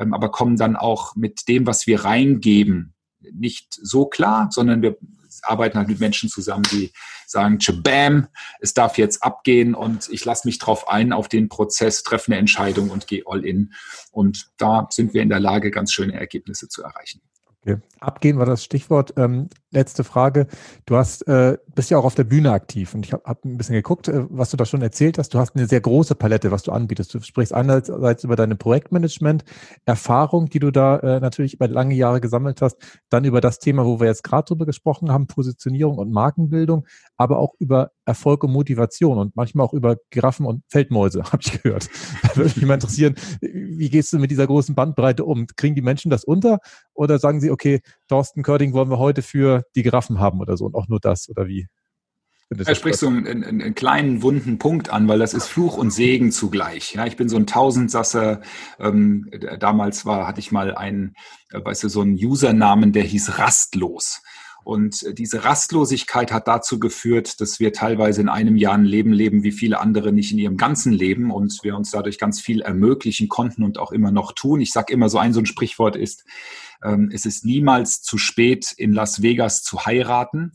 ähm, 0.00 0.14
aber 0.14 0.32
kommen 0.32 0.56
dann 0.56 0.74
auch 0.74 1.14
mit 1.14 1.46
dem, 1.46 1.64
was 1.64 1.86
wir 1.86 2.04
reingeben, 2.04 2.92
nicht 3.32 3.72
so 3.80 4.06
klar, 4.06 4.48
sondern 4.50 4.82
wir 4.82 4.96
arbeiten 5.42 5.78
halt 5.78 5.88
mit 5.88 6.00
Menschen 6.00 6.28
zusammen, 6.28 6.64
die 6.70 6.92
sagen, 7.26 7.58
bam, 7.82 8.28
es 8.60 8.74
darf 8.74 8.98
jetzt 8.98 9.22
abgehen 9.22 9.74
und 9.74 10.08
ich 10.10 10.24
lasse 10.24 10.46
mich 10.46 10.58
drauf 10.58 10.88
ein, 10.88 11.12
auf 11.12 11.28
den 11.28 11.48
Prozess, 11.48 12.02
treffe 12.02 12.28
eine 12.32 12.38
Entscheidung 12.38 12.90
und 12.90 13.06
gehe 13.06 13.22
all 13.26 13.44
in. 13.44 13.72
Und 14.10 14.50
da 14.58 14.86
sind 14.90 15.14
wir 15.14 15.22
in 15.22 15.28
der 15.28 15.40
Lage, 15.40 15.70
ganz 15.70 15.92
schöne 15.92 16.14
Ergebnisse 16.14 16.68
zu 16.68 16.82
erreichen. 16.82 17.20
Okay. 17.62 17.78
Abgehen 18.00 18.38
war 18.38 18.46
das 18.46 18.64
Stichwort. 18.64 19.14
Ähm, 19.16 19.48
letzte 19.72 20.04
Frage. 20.04 20.46
Du 20.86 20.96
hast, 20.96 21.26
äh, 21.26 21.58
bist 21.74 21.90
ja 21.90 21.98
auch 21.98 22.04
auf 22.04 22.14
der 22.14 22.24
Bühne 22.24 22.52
aktiv 22.52 22.94
und 22.94 23.04
ich 23.04 23.12
habe 23.12 23.24
hab 23.24 23.44
ein 23.44 23.56
bisschen 23.56 23.74
geguckt, 23.74 24.08
äh, 24.08 24.24
was 24.28 24.50
du 24.50 24.56
da 24.56 24.64
schon 24.64 24.82
erzählt 24.82 25.18
hast. 25.18 25.34
Du 25.34 25.38
hast 25.38 25.56
eine 25.56 25.66
sehr 25.66 25.80
große 25.80 26.14
Palette, 26.14 26.50
was 26.50 26.62
du 26.62 26.72
anbietest. 26.72 27.14
Du 27.14 27.20
sprichst 27.20 27.52
einerseits 27.52 28.24
über 28.24 28.36
deine 28.36 28.56
Projektmanagement, 28.56 29.44
Erfahrung, 29.84 30.48
die 30.48 30.58
du 30.58 30.70
da 30.70 30.98
äh, 30.98 31.20
natürlich 31.20 31.54
über 31.54 31.68
lange 31.68 31.94
Jahre 31.94 32.20
gesammelt 32.20 32.62
hast, 32.62 32.76
dann 33.08 33.24
über 33.24 33.40
das 33.40 33.58
Thema, 33.58 33.84
wo 33.84 34.00
wir 34.00 34.06
jetzt 34.06 34.24
gerade 34.24 34.44
drüber 34.46 34.66
gesprochen 34.66 35.10
haben, 35.10 35.26
Positionierung 35.26 35.98
und 35.98 36.12
Markenbildung, 36.12 36.86
aber 37.16 37.38
auch 37.38 37.54
über 37.58 37.90
Erfolg 38.04 38.44
und 38.44 38.52
Motivation 38.52 39.18
und 39.18 39.36
manchmal 39.36 39.66
auch 39.66 39.72
über 39.72 39.96
Giraffen 40.10 40.46
und 40.46 40.62
Feldmäuse, 40.68 41.22
habe 41.32 41.42
ich 41.42 41.62
gehört. 41.62 41.88
Da 42.22 42.36
würde 42.36 42.52
mich 42.54 42.66
mal 42.66 42.74
interessieren, 42.74 43.14
wie 43.40 43.90
gehst 43.90 44.12
du 44.12 44.18
mit 44.18 44.30
dieser 44.30 44.46
großen 44.46 44.74
Bandbreite 44.74 45.24
um? 45.24 45.46
Kriegen 45.56 45.74
die 45.74 45.82
Menschen 45.82 46.10
das 46.10 46.24
unter 46.24 46.58
oder 46.94 47.18
sagen 47.18 47.40
sie, 47.40 47.50
okay, 47.50 47.80
Thorsten 48.08 48.42
Körding 48.42 48.72
wollen 48.72 48.90
wir 48.90 48.98
heute 48.98 49.22
für 49.22 49.61
die 49.74 49.82
Giraffen 49.82 50.18
haben 50.18 50.40
oder 50.40 50.56
so 50.56 50.66
und 50.66 50.74
auch 50.74 50.88
nur 50.88 51.00
das 51.00 51.28
oder 51.28 51.46
wie? 51.46 51.66
Da 52.54 52.74
sprichst 52.74 53.00
du 53.00 53.08
einen, 53.08 53.26
einen, 53.26 53.62
einen, 53.62 53.74
kleinen 53.74 54.22
wunden 54.22 54.58
Punkt 54.58 54.90
an, 54.90 55.08
weil 55.08 55.18
das 55.18 55.32
ist 55.32 55.46
Fluch 55.46 55.78
und 55.78 55.90
Segen 55.90 56.32
zugleich. 56.32 56.94
Ja, 56.94 57.06
ich 57.06 57.16
bin 57.16 57.28
so 57.28 57.36
ein 57.36 57.46
Tausendsasser. 57.46 58.42
Ähm, 58.78 59.30
damals 59.58 60.04
war, 60.04 60.26
hatte 60.26 60.40
ich 60.40 60.52
mal 60.52 60.74
einen, 60.74 61.14
äh, 61.50 61.64
weißt 61.64 61.84
du, 61.84 61.88
so 61.88 62.02
einen 62.02 62.14
Usernamen, 62.14 62.92
der 62.92 63.04
hieß 63.04 63.38
Rastlos. 63.38 64.20
Und 64.64 65.18
diese 65.18 65.44
Rastlosigkeit 65.44 66.30
hat 66.30 66.46
dazu 66.46 66.78
geführt, 66.78 67.40
dass 67.40 67.58
wir 67.58 67.72
teilweise 67.72 68.20
in 68.20 68.28
einem 68.28 68.56
Jahr 68.56 68.74
ein 68.74 68.84
Leben 68.84 69.12
leben, 69.12 69.42
wie 69.42 69.50
viele 69.50 69.80
andere 69.80 70.12
nicht 70.12 70.30
in 70.30 70.38
ihrem 70.38 70.56
ganzen 70.56 70.92
Leben 70.92 71.32
und 71.32 71.58
wir 71.62 71.74
uns 71.74 71.90
dadurch 71.90 72.18
ganz 72.18 72.40
viel 72.40 72.60
ermöglichen 72.60 73.28
konnten 73.28 73.64
und 73.64 73.78
auch 73.78 73.90
immer 73.90 74.12
noch 74.12 74.32
tun. 74.32 74.60
Ich 74.60 74.72
sage 74.72 74.92
immer 74.92 75.08
so 75.08 75.18
ein, 75.18 75.32
so 75.32 75.40
ein 75.40 75.46
Sprichwort 75.46 75.96
ist, 75.96 76.24
es 77.12 77.26
ist 77.26 77.44
niemals 77.44 78.02
zu 78.02 78.18
spät, 78.18 78.72
in 78.76 78.92
Las 78.92 79.22
Vegas 79.22 79.62
zu 79.62 79.86
heiraten. 79.86 80.52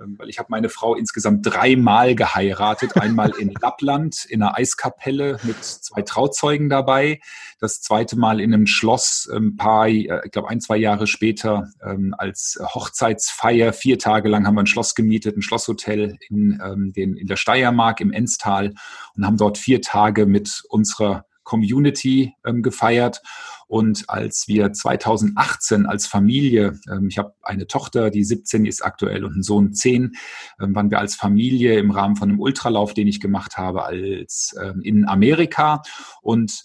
Ähm, 0.00 0.16
weil 0.18 0.28
ich 0.28 0.38
habe 0.38 0.48
meine 0.50 0.68
Frau 0.68 0.94
insgesamt 0.94 1.46
dreimal 1.46 2.14
geheiratet. 2.14 2.96
Einmal 2.96 3.32
in 3.38 3.52
Lappland 3.60 4.24
in 4.28 4.42
einer 4.42 4.56
Eiskapelle 4.56 5.38
mit 5.42 5.62
zwei 5.62 6.02
Trauzeugen 6.02 6.68
dabei. 6.68 7.20
Das 7.58 7.80
zweite 7.80 8.16
Mal 8.16 8.40
in 8.40 8.54
einem 8.54 8.66
Schloss 8.66 9.28
ein 9.30 9.36
ähm, 9.36 9.56
paar, 9.56 9.88
äh, 9.88 10.20
ich 10.24 10.30
glaube 10.30 10.48
ein, 10.48 10.60
zwei 10.60 10.76
Jahre 10.76 11.06
später 11.06 11.68
als 12.12 12.58
Hochzeitsfeier. 12.60 13.72
Vier 13.72 13.98
Tage 13.98 14.28
lang 14.28 14.46
haben 14.46 14.54
wir 14.54 14.62
ein 14.62 14.66
Schloss 14.66 14.94
gemietet, 14.94 15.36
ein 15.36 15.42
Schlosshotel 15.42 16.16
in, 16.28 16.92
den, 16.94 17.16
in 17.16 17.26
der 17.26 17.36
Steiermark 17.36 18.00
im 18.00 18.12
Enstal 18.12 18.74
und 19.16 19.26
haben 19.26 19.36
dort 19.36 19.58
vier 19.58 19.80
Tage 19.80 20.26
mit 20.26 20.62
unserer 20.68 21.24
Community 21.42 22.34
ähm, 22.44 22.62
gefeiert. 22.62 23.22
Und 23.70 24.10
als 24.10 24.48
wir 24.48 24.72
2018 24.72 25.86
als 25.86 26.08
Familie, 26.08 26.80
ähm, 26.90 27.06
ich 27.06 27.18
habe 27.18 27.34
eine 27.42 27.68
Tochter, 27.68 28.10
die 28.10 28.24
17 28.24 28.66
ist 28.66 28.84
aktuell 28.84 29.24
und 29.24 29.34
einen 29.34 29.42
Sohn 29.44 29.72
10, 29.74 30.16
ähm, 30.60 30.74
waren 30.74 30.90
wir 30.90 30.98
als 30.98 31.14
Familie 31.14 31.78
im 31.78 31.92
Rahmen 31.92 32.16
von 32.16 32.30
einem 32.30 32.40
Ultralauf, 32.40 32.94
den 32.94 33.06
ich 33.06 33.20
gemacht 33.20 33.58
habe, 33.58 33.84
als 33.84 34.56
ähm, 34.60 34.80
in 34.82 35.06
Amerika. 35.06 35.82
Und 36.20 36.64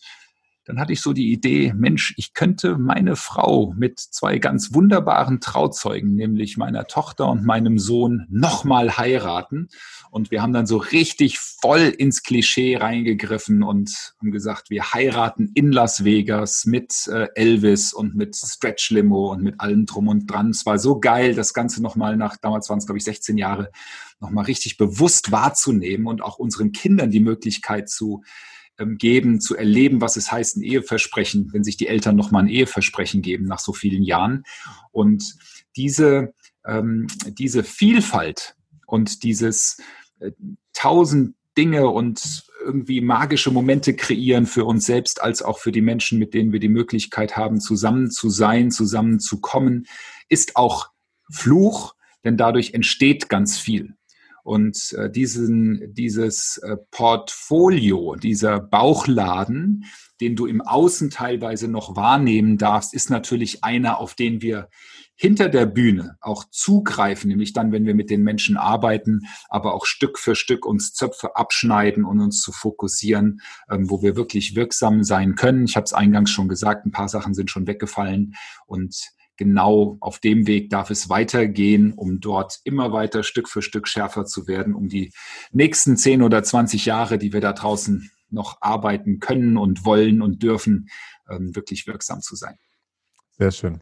dann 0.66 0.80
hatte 0.80 0.94
ich 0.94 1.02
so 1.02 1.14
die 1.14 1.32
Idee, 1.32 1.74
Mensch, 1.76 2.16
ich 2.18 2.34
könnte 2.34 2.78
meine 2.78 3.16
Frau 3.16 3.74
mit 3.78 4.00
zwei 4.00 4.40
ganz 4.40 4.74
wunderbaren 4.74 5.40
Trauzeugen, 5.40 6.16
nämlich 6.16 6.58
meiner 6.58 6.88
Tochter 6.88 7.30
und 7.30 7.46
meinem 7.46 7.78
Sohn, 7.78 8.26
nochmal 8.30 8.98
heiraten. 8.98 9.70
Und 10.10 10.32
wir 10.32 10.42
haben 10.42 10.54
dann 10.54 10.66
so 10.66 10.78
richtig 10.78 11.38
voll 11.38 11.94
ins 11.96 12.24
Klischee 12.24 12.78
reingegriffen 12.78 13.62
und 13.62 14.14
haben 14.20 14.32
gesagt, 14.32 14.72
wir 14.72 14.92
heiraten 14.92 15.52
in 15.54 15.72
Las 15.72 16.04
Vegas 16.04 16.66
mit 16.66 17.08
äh, 17.08 17.28
Elvis 17.36 17.94
und 17.94 18.16
mit 18.16 18.36
Stretch 18.36 18.90
Limo 18.90 19.32
und 19.32 19.44
mit 19.44 19.60
allem 19.60 19.86
drum 19.86 20.08
und 20.08 20.26
dran. 20.26 20.50
Es 20.50 20.66
war 20.66 20.80
so 20.80 21.00
geil, 21.00 21.36
das 21.36 21.54
Ganze 21.54 21.84
nochmal 21.84 22.18
nach, 22.18 22.38
damals 22.38 22.70
waren 22.70 22.80
es, 22.80 22.88
glaube 22.88 22.98
ich, 22.98 23.04
16 23.04 23.38
Jahre, 23.38 23.72
nochmal 24.20 24.46
richtig 24.46 24.78
bewusst 24.78 25.32
wahrzunehmen 25.32 26.08
und 26.08 26.24
auch 26.24 26.40
unseren 26.40 26.72
Kindern 26.72 27.12
die 27.12 27.20
Möglichkeit 27.20 27.88
zu 27.90 28.24
geben, 28.78 29.40
zu 29.40 29.56
erleben, 29.56 30.02
was 30.02 30.18
es 30.18 30.32
heißt, 30.32 30.58
ein 30.58 30.64
Eheversprechen, 30.64 31.50
wenn 31.54 31.64
sich 31.64 31.78
die 31.78 31.88
Eltern 31.88 32.16
nochmal 32.16 32.44
ein 32.44 32.50
Eheversprechen 32.50 33.22
geben 33.22 33.46
nach 33.46 33.60
so 33.60 33.74
vielen 33.74 34.04
Jahren. 34.04 34.44
Und 34.92 35.36
diese, 35.76 36.34
ähm, 36.66 37.08
diese 37.28 37.64
Vielfalt 37.64 38.56
und 38.86 39.24
dieses 39.24 39.78
äh, 40.20 40.32
tausend 40.74 41.36
Dinge 41.58 41.88
und 41.88 42.44
irgendwie 42.64 43.00
magische 43.00 43.52
Momente 43.52 43.96
kreieren 43.96 44.46
für 44.46 44.66
uns 44.66 44.86
selbst 44.86 45.22
als 45.22 45.42
auch 45.42 45.60
für 45.60 45.72
die 45.72 45.82
Menschen, 45.82 46.20
mit 46.20 46.34
denen 46.34 46.52
wir 46.52 46.60
die 46.60 46.68
Möglichkeit 46.68 47.38
haben, 47.38 47.62
zusammen 47.62 48.12
zu 48.12 48.30
sein, 48.30 48.72
zusammen 48.72 49.20
zu 49.20 49.40
kommen, 49.40 49.86
ist 50.28 50.56
auch 50.56 50.90
Fluch, 51.32 51.96
denn 52.24 52.38
dadurch 52.38 52.74
entsteht 52.74 53.30
ganz 53.30 53.58
viel. 53.58 53.96
Und 54.46 54.94
äh, 54.94 55.10
diesen, 55.10 55.92
dieses 55.96 56.58
äh, 56.60 56.78
Portfolio, 56.92 58.14
dieser 58.14 58.60
Bauchladen, 58.60 59.86
den 60.22 60.36
du 60.36 60.46
im 60.46 60.62
Außen 60.62 61.10
teilweise 61.10 61.68
noch 61.68 61.96
wahrnehmen 61.96 62.60
darfst, 62.60 62.94
ist 62.94 63.10
natürlich 63.10 63.64
einer, 63.64 64.00
auf 64.00 64.14
den 64.14 64.44
wir 64.44 64.70
hinter 65.16 65.50
der 65.50 65.66
Bühne 65.66 66.18
auch 66.22 66.44
zugreifen, 66.52 67.30
nämlich 67.30 67.54
dann, 67.54 67.72
wenn 67.72 67.88
wir 67.88 67.96
mit 67.96 68.12
den 68.12 68.22
Menschen 68.22 68.56
arbeiten, 68.56 69.22
aber 69.50 69.74
auch 69.74 69.88
Stück 69.88 70.20
für 70.20 70.36
Stück 70.36 70.68
uns 70.68 70.94
Zöpfe 70.94 71.36
abschneiden 71.36 72.06
und 72.06 72.20
uns 72.20 72.40
zu 72.42 72.52
fokussieren, 72.52 73.42
ähm, 73.72 73.90
wo 73.90 74.04
wir 74.04 74.16
wirklich 74.16 74.56
wirksam 74.56 75.04
sein 75.04 75.34
können. 75.34 75.66
Ich 75.66 75.76
habe 75.76 75.86
es 75.86 75.94
eingangs 75.94 76.30
schon 76.30 76.50
gesagt, 76.50 76.86
ein 76.86 76.92
paar 76.92 77.10
Sachen 77.10 77.34
sind 77.34 77.50
schon 77.50 77.66
weggefallen 77.66 78.36
und 78.68 79.15
genau 79.38 79.98
auf 80.00 80.20
dem 80.20 80.48
Weg 80.48 80.70
darf 80.70 80.90
es 80.90 81.10
weitergehen, 81.10 81.94
um 81.94 82.20
dort 82.20 82.60
immer 82.64 82.92
weiter 82.92 83.24
Stück 83.24 83.50
für 83.50 83.62
Stück 83.62 83.88
schärfer 83.88 84.26
zu 84.26 84.48
werden, 84.48 84.74
um 84.74 84.88
die 84.88 85.12
nächsten 85.52 85.98
10 85.98 86.22
oder 86.22 86.44
20 86.44 86.86
Jahre, 86.86 87.18
die 87.18 87.34
wir 87.34 87.42
da 87.42 87.54
draußen 87.54 88.10
noch 88.30 88.58
arbeiten 88.62 89.20
können 89.20 89.58
und 89.58 89.86
wollen 89.86 90.22
und 90.22 90.44
dürfen, 90.44 90.90
ähm, 91.30 91.56
wirklich 91.56 91.88
wirksam 91.88 92.22
zu 92.22 92.36
sein. 92.36 92.58
Sehr 93.38 93.52
schön. 93.52 93.82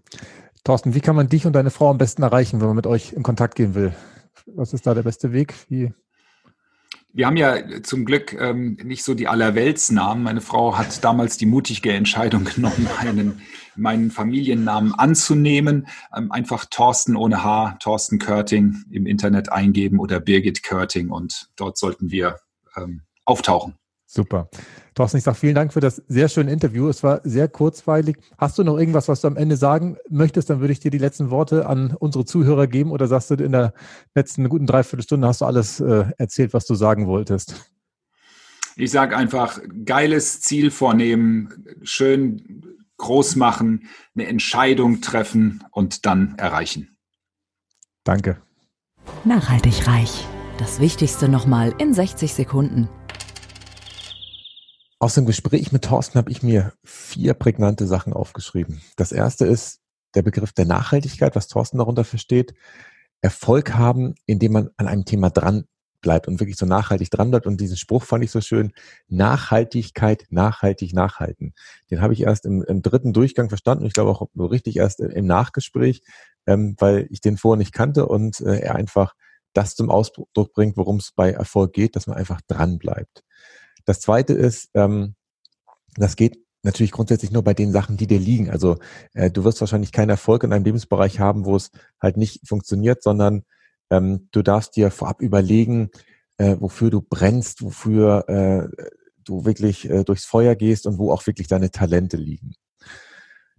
Thorsten, 0.64 0.96
wie 0.96 1.02
kann 1.02 1.16
man 1.16 1.28
dich 1.28 1.46
und 1.46 1.54
deine 1.54 1.72
Frau 1.72 1.90
am 1.90 1.98
besten 1.98 2.24
erreichen, 2.24 2.60
wenn 2.60 2.68
man 2.68 2.76
mit 2.76 2.88
euch 2.88 3.14
in 3.14 3.24
Kontakt 3.24 3.56
gehen 3.56 3.76
will? 3.76 3.94
Was 4.46 4.74
ist 4.74 4.88
da 4.88 4.94
der 4.94 5.04
beste 5.04 5.34
Weg? 5.34 5.54
Wie 5.70 5.94
wir 7.14 7.28
haben 7.28 7.38
ja 7.38 7.82
zum 7.84 8.06
Glück 8.06 8.34
ähm, 8.34 8.78
nicht 8.84 9.04
so 9.04 9.14
die 9.14 9.28
Allerweltsnamen. 9.28 10.24
Meine 10.24 10.42
Frau 10.42 10.78
hat 10.78 11.04
damals 11.04 11.38
die 11.38 11.46
mutige 11.46 11.94
Entscheidung 11.94 12.44
genommen, 12.56 12.88
meinen, 13.02 13.42
meinen 13.76 14.12
Familiennamen 14.12 14.94
anzunehmen. 14.96 15.88
Ähm, 16.16 16.32
einfach 16.32 16.66
Thorsten 16.66 17.16
ohne 17.16 17.44
H, 17.44 17.78
Thorsten 17.80 18.18
Körting 18.18 18.84
im 18.90 19.06
Internet 19.06 19.52
eingeben 19.52 20.00
oder 20.00 20.20
Birgit 20.20 20.64
Körting 20.64 21.12
und 21.12 21.50
dort 21.56 21.78
sollten 21.78 22.10
wir 22.10 22.40
ähm, 22.76 23.02
auftauchen. 23.26 23.76
Super. 24.16 24.48
Thorsten, 24.94 25.18
ich 25.18 25.24
sage 25.24 25.38
vielen 25.38 25.56
Dank 25.56 25.74
für 25.74 25.80
das 25.80 25.96
sehr 26.08 26.30
schöne 26.30 26.52
Interview. 26.52 26.88
Es 26.88 27.02
war 27.02 27.22
sehr 27.24 27.48
kurzweilig. 27.48 28.18
Hast 28.38 28.60
du 28.60 28.64
noch 28.64 28.78
irgendwas, 28.78 29.08
was 29.08 29.22
du 29.22 29.28
am 29.28 29.38
Ende 29.38 29.58
sagen 29.58 29.98
möchtest? 30.08 30.52
Dann 30.52 30.60
würde 30.60 30.72
ich 30.72 30.80
dir 30.80 30.92
die 30.92 31.00
letzten 31.00 31.32
Worte 31.32 31.66
an 31.66 31.96
unsere 31.98 32.24
Zuhörer 32.24 32.68
geben. 32.68 32.92
Oder 32.92 33.08
sagst 33.08 33.32
du, 33.32 33.34
in 33.34 33.54
der 33.54 33.74
letzten 34.14 34.48
guten 34.50 34.68
Dreiviertelstunde 34.68 35.28
hast 35.28 35.42
du 35.42 35.46
alles 35.46 35.80
äh, 35.80 36.06
erzählt, 36.20 36.54
was 36.54 36.68
du 36.68 36.76
sagen 36.76 37.08
wolltest? 37.08 37.72
Ich 38.76 38.92
sage 38.92 39.18
einfach, 39.18 39.60
geiles 39.84 40.42
Ziel 40.42 40.70
vornehmen, 40.70 41.66
schön 41.82 42.64
groß 42.98 43.36
machen, 43.36 43.90
eine 44.14 44.28
Entscheidung 44.28 45.02
treffen 45.02 45.64
und 45.72 46.06
dann 46.06 46.36
erreichen. 46.38 46.96
Danke. 48.04 48.38
Nachhaltig 49.24 49.88
reich. 49.88 50.28
Das 50.60 50.80
Wichtigste 50.80 51.30
nochmal 51.30 51.74
in 51.80 51.96
60 51.96 52.32
Sekunden. 52.32 52.88
Aus 55.04 55.16
dem 55.16 55.26
Gespräch 55.26 55.74
mit 55.74 55.84
Thorsten 55.84 56.18
habe 56.18 56.32
ich 56.32 56.44
mir 56.44 56.72
vier 56.86 57.34
prägnante 57.34 57.88
Sachen 57.88 58.14
aufgeschrieben. 58.14 58.82
Das 58.96 59.12
erste 59.12 59.46
ist 59.46 59.82
der 60.16 60.22
Begriff 60.22 60.54
der 60.54 60.64
Nachhaltigkeit, 60.64 61.36
was 61.36 61.50
Thorsten 61.50 61.78
darunter 61.78 62.06
versteht. 62.06 62.54
Erfolg 63.20 63.74
haben, 63.74 64.16
indem 64.28 64.54
man 64.54 64.70
an 64.78 64.88
einem 64.88 65.04
Thema 65.04 65.30
dran 65.30 65.66
bleibt 66.00 66.30
und 66.30 66.40
wirklich 66.40 66.56
so 66.56 66.66
nachhaltig 66.66 67.10
dran 67.10 67.32
bleibt. 67.32 67.48
Und 67.48 67.60
diesen 67.60 67.76
Spruch 67.76 68.06
fand 68.06 68.24
ich 68.24 68.32
so 68.32 68.40
schön. 68.40 68.72
Nachhaltigkeit, 69.10 70.24
nachhaltig, 70.30 70.94
nachhalten. 70.94 71.54
Den 71.92 72.02
habe 72.02 72.14
ich 72.14 72.22
erst 72.22 72.46
im, 72.46 72.64
im 72.64 72.82
dritten 72.82 73.12
Durchgang 73.12 73.50
verstanden. 73.50 73.86
Ich 73.86 73.92
glaube 73.92 74.12
auch 74.12 74.30
richtig 74.38 74.78
erst 74.78 75.02
im 75.02 75.26
Nachgespräch, 75.26 76.02
ähm, 76.48 76.78
weil 76.80 77.08
ich 77.10 77.20
den 77.20 77.36
vorher 77.36 77.58
nicht 77.58 77.74
kannte 77.74 78.06
und 78.06 78.40
äh, 78.40 78.60
er 78.60 78.76
einfach 78.76 79.16
das 79.52 79.76
zum 79.76 79.90
Ausdruck 79.90 80.54
bringt, 80.54 80.78
worum 80.78 80.96
es 80.96 81.12
bei 81.12 81.32
Erfolg 81.32 81.74
geht, 81.74 81.98
dass 81.98 82.08
man 82.08 82.16
einfach 82.16 82.40
dran 82.48 82.78
bleibt. 82.78 83.26
Das 83.86 84.00
zweite 84.00 84.34
ist, 84.34 84.70
ähm, 84.74 85.16
das 85.96 86.16
geht 86.16 86.40
natürlich 86.64 86.92
grundsätzlich 86.92 87.32
nur 87.32 87.44
bei 87.44 87.54
den 87.54 87.72
Sachen, 87.72 87.98
die 87.98 88.08
dir 88.08 88.20
liegen. 88.20 88.50
Also 88.50 88.78
äh, 89.14 89.30
du 89.30 89.44
wirst 89.44 89.60
wahrscheinlich 89.60 89.92
keinen 89.92 90.10
Erfolg 90.10 90.44
in 90.44 90.54
einem 90.54 90.66
Lebensbereich 90.66 91.20
haben, 91.20 91.46
wo 91.46 91.56
es 91.56 91.72
halt 92.02 92.18
nicht 92.18 92.48
funktioniert, 92.48 93.04
sondern 93.04 93.44
ähm, 93.90 94.30
du 94.32 94.42
darfst 94.42 94.76
dir 94.76 94.90
vorab 94.90 95.22
überlegen, 95.22 95.90
äh, 96.38 96.56
wofür 96.60 96.90
du 96.90 97.02
brennst, 97.02 97.64
wofür 97.64 98.28
äh, 98.30 98.86
du 99.24 99.46
wirklich 99.46 99.90
äh, 99.90 100.04
durchs 100.04 100.26
Feuer 100.26 100.56
gehst 100.56 100.88
und 100.88 100.98
wo 100.98 101.12
auch 101.12 101.26
wirklich 101.28 101.48
deine 101.48 101.72
Talente 101.72 102.18
liegen. 102.18 102.56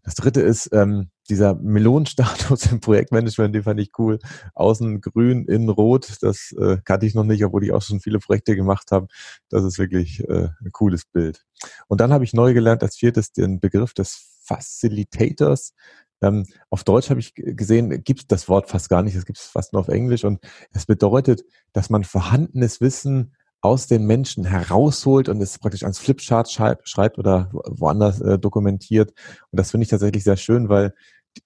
Das 0.05 0.14
dritte 0.14 0.43
ist 0.43 0.69
ähm, 0.73 1.11
dieser 1.31 1.55
Melonenstatus 1.55 2.67
im 2.73 2.81
Projektmanagement, 2.81 3.55
den 3.55 3.62
fand 3.62 3.81
ich 3.81 3.90
cool. 3.99 4.19
Außen 4.55 5.01
grün, 5.01 5.47
innen 5.47 5.71
rot, 5.71 6.19
das 6.21 6.53
äh, 6.53 6.77
kannte 6.85 7.07
ich 7.07 7.14
noch 7.14 7.25
nicht, 7.25 7.45
obwohl 7.45 7.64
ich 7.64 7.73
auch 7.73 7.83
schon 7.83 8.01
viele 8.01 8.19
Projekte 8.19 8.55
gemacht 8.55 8.93
habe. 8.93 9.09
Das 9.49 9.64
ist 9.64 9.79
wirklich 9.79 10.21
äh, 10.29 10.49
ein 10.61 10.73
cooles 10.73 11.07
Bild. 11.07 11.45
Und 11.88 12.03
dann 12.03 12.12
habe 12.12 12.25
ich 12.25 12.35
neu 12.35 12.53
gelernt 12.53 12.83
als 12.83 12.97
viertes 12.97 13.33
den 13.33 13.61
Begriff 13.61 13.95
des 13.95 14.40
Facilitators. 14.45 15.73
Ähm, 16.21 16.47
auf 16.69 16.85
Deutsch 16.85 17.09
habe 17.09 17.21
ich 17.21 17.33
gesehen, 17.35 18.05
gibt 18.05 18.21
es 18.21 18.27
das 18.27 18.49
Wort 18.49 18.69
fast 18.69 18.90
gar 18.90 19.03
nicht, 19.03 19.14
es 19.14 19.25
gibt 19.25 19.38
es 19.38 19.47
fast 19.47 19.73
nur 19.73 19.81
auf 19.81 19.88
Englisch. 19.88 20.25
Und 20.25 20.40
es 20.71 20.85
bedeutet, 20.85 21.45
dass 21.73 21.88
man 21.88 22.05
vorhandenes 22.05 22.83
Wissen 22.83 23.35
aus 23.64 23.87
den 23.87 24.05
Menschen 24.05 24.44
herausholt 24.44 25.29
und 25.29 25.40
es 25.40 25.59
praktisch 25.59 25.85
ans 25.85 25.98
Flipchart 25.98 26.50
schreibt 26.50 27.18
oder 27.18 27.48
woanders 27.53 28.20
äh, 28.20 28.38
dokumentiert. 28.38 29.14
Und 29.50 29.59
das 29.59 29.70
finde 29.70 29.85
ich 29.85 29.90
tatsächlich 29.90 30.22
sehr 30.22 30.37
schön, 30.37 30.68
weil 30.68 30.94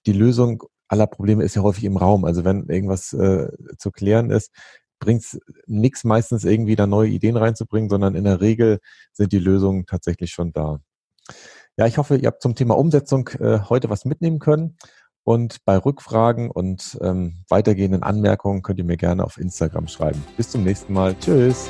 die 0.05 0.13
Lösung 0.13 0.63
aller 0.89 1.07
Probleme 1.07 1.43
ist 1.43 1.55
ja 1.55 1.61
häufig 1.61 1.85
im 1.85 1.95
Raum. 1.95 2.25
Also 2.25 2.43
wenn 2.43 2.67
irgendwas 2.67 3.13
äh, 3.13 3.47
zu 3.77 3.91
klären 3.91 4.31
ist, 4.31 4.51
bringt 4.99 5.21
es 5.21 5.39
nichts 5.65 6.03
meistens 6.03 6.43
irgendwie 6.43 6.75
da 6.75 6.87
neue 6.87 7.09
Ideen 7.09 7.37
reinzubringen, 7.37 7.89
sondern 7.89 8.15
in 8.15 8.25
der 8.25 8.41
Regel 8.41 8.79
sind 9.13 9.31
die 9.31 9.39
Lösungen 9.39 9.85
tatsächlich 9.85 10.31
schon 10.31 10.51
da. 10.51 10.81
Ja, 11.77 11.87
ich 11.87 11.97
hoffe, 11.97 12.17
ihr 12.17 12.27
habt 12.27 12.41
zum 12.41 12.55
Thema 12.55 12.77
Umsetzung 12.77 13.29
äh, 13.39 13.59
heute 13.69 13.89
was 13.89 14.03
mitnehmen 14.03 14.39
können. 14.39 14.75
Und 15.23 15.63
bei 15.63 15.77
Rückfragen 15.77 16.49
und 16.49 16.97
ähm, 17.01 17.43
weitergehenden 17.49 18.03
Anmerkungen 18.03 18.63
könnt 18.63 18.79
ihr 18.79 18.85
mir 18.85 18.97
gerne 18.97 19.23
auf 19.23 19.37
Instagram 19.37 19.87
schreiben. 19.87 20.23
Bis 20.37 20.49
zum 20.49 20.63
nächsten 20.63 20.91
Mal. 20.91 21.15
Tschüss. 21.19 21.69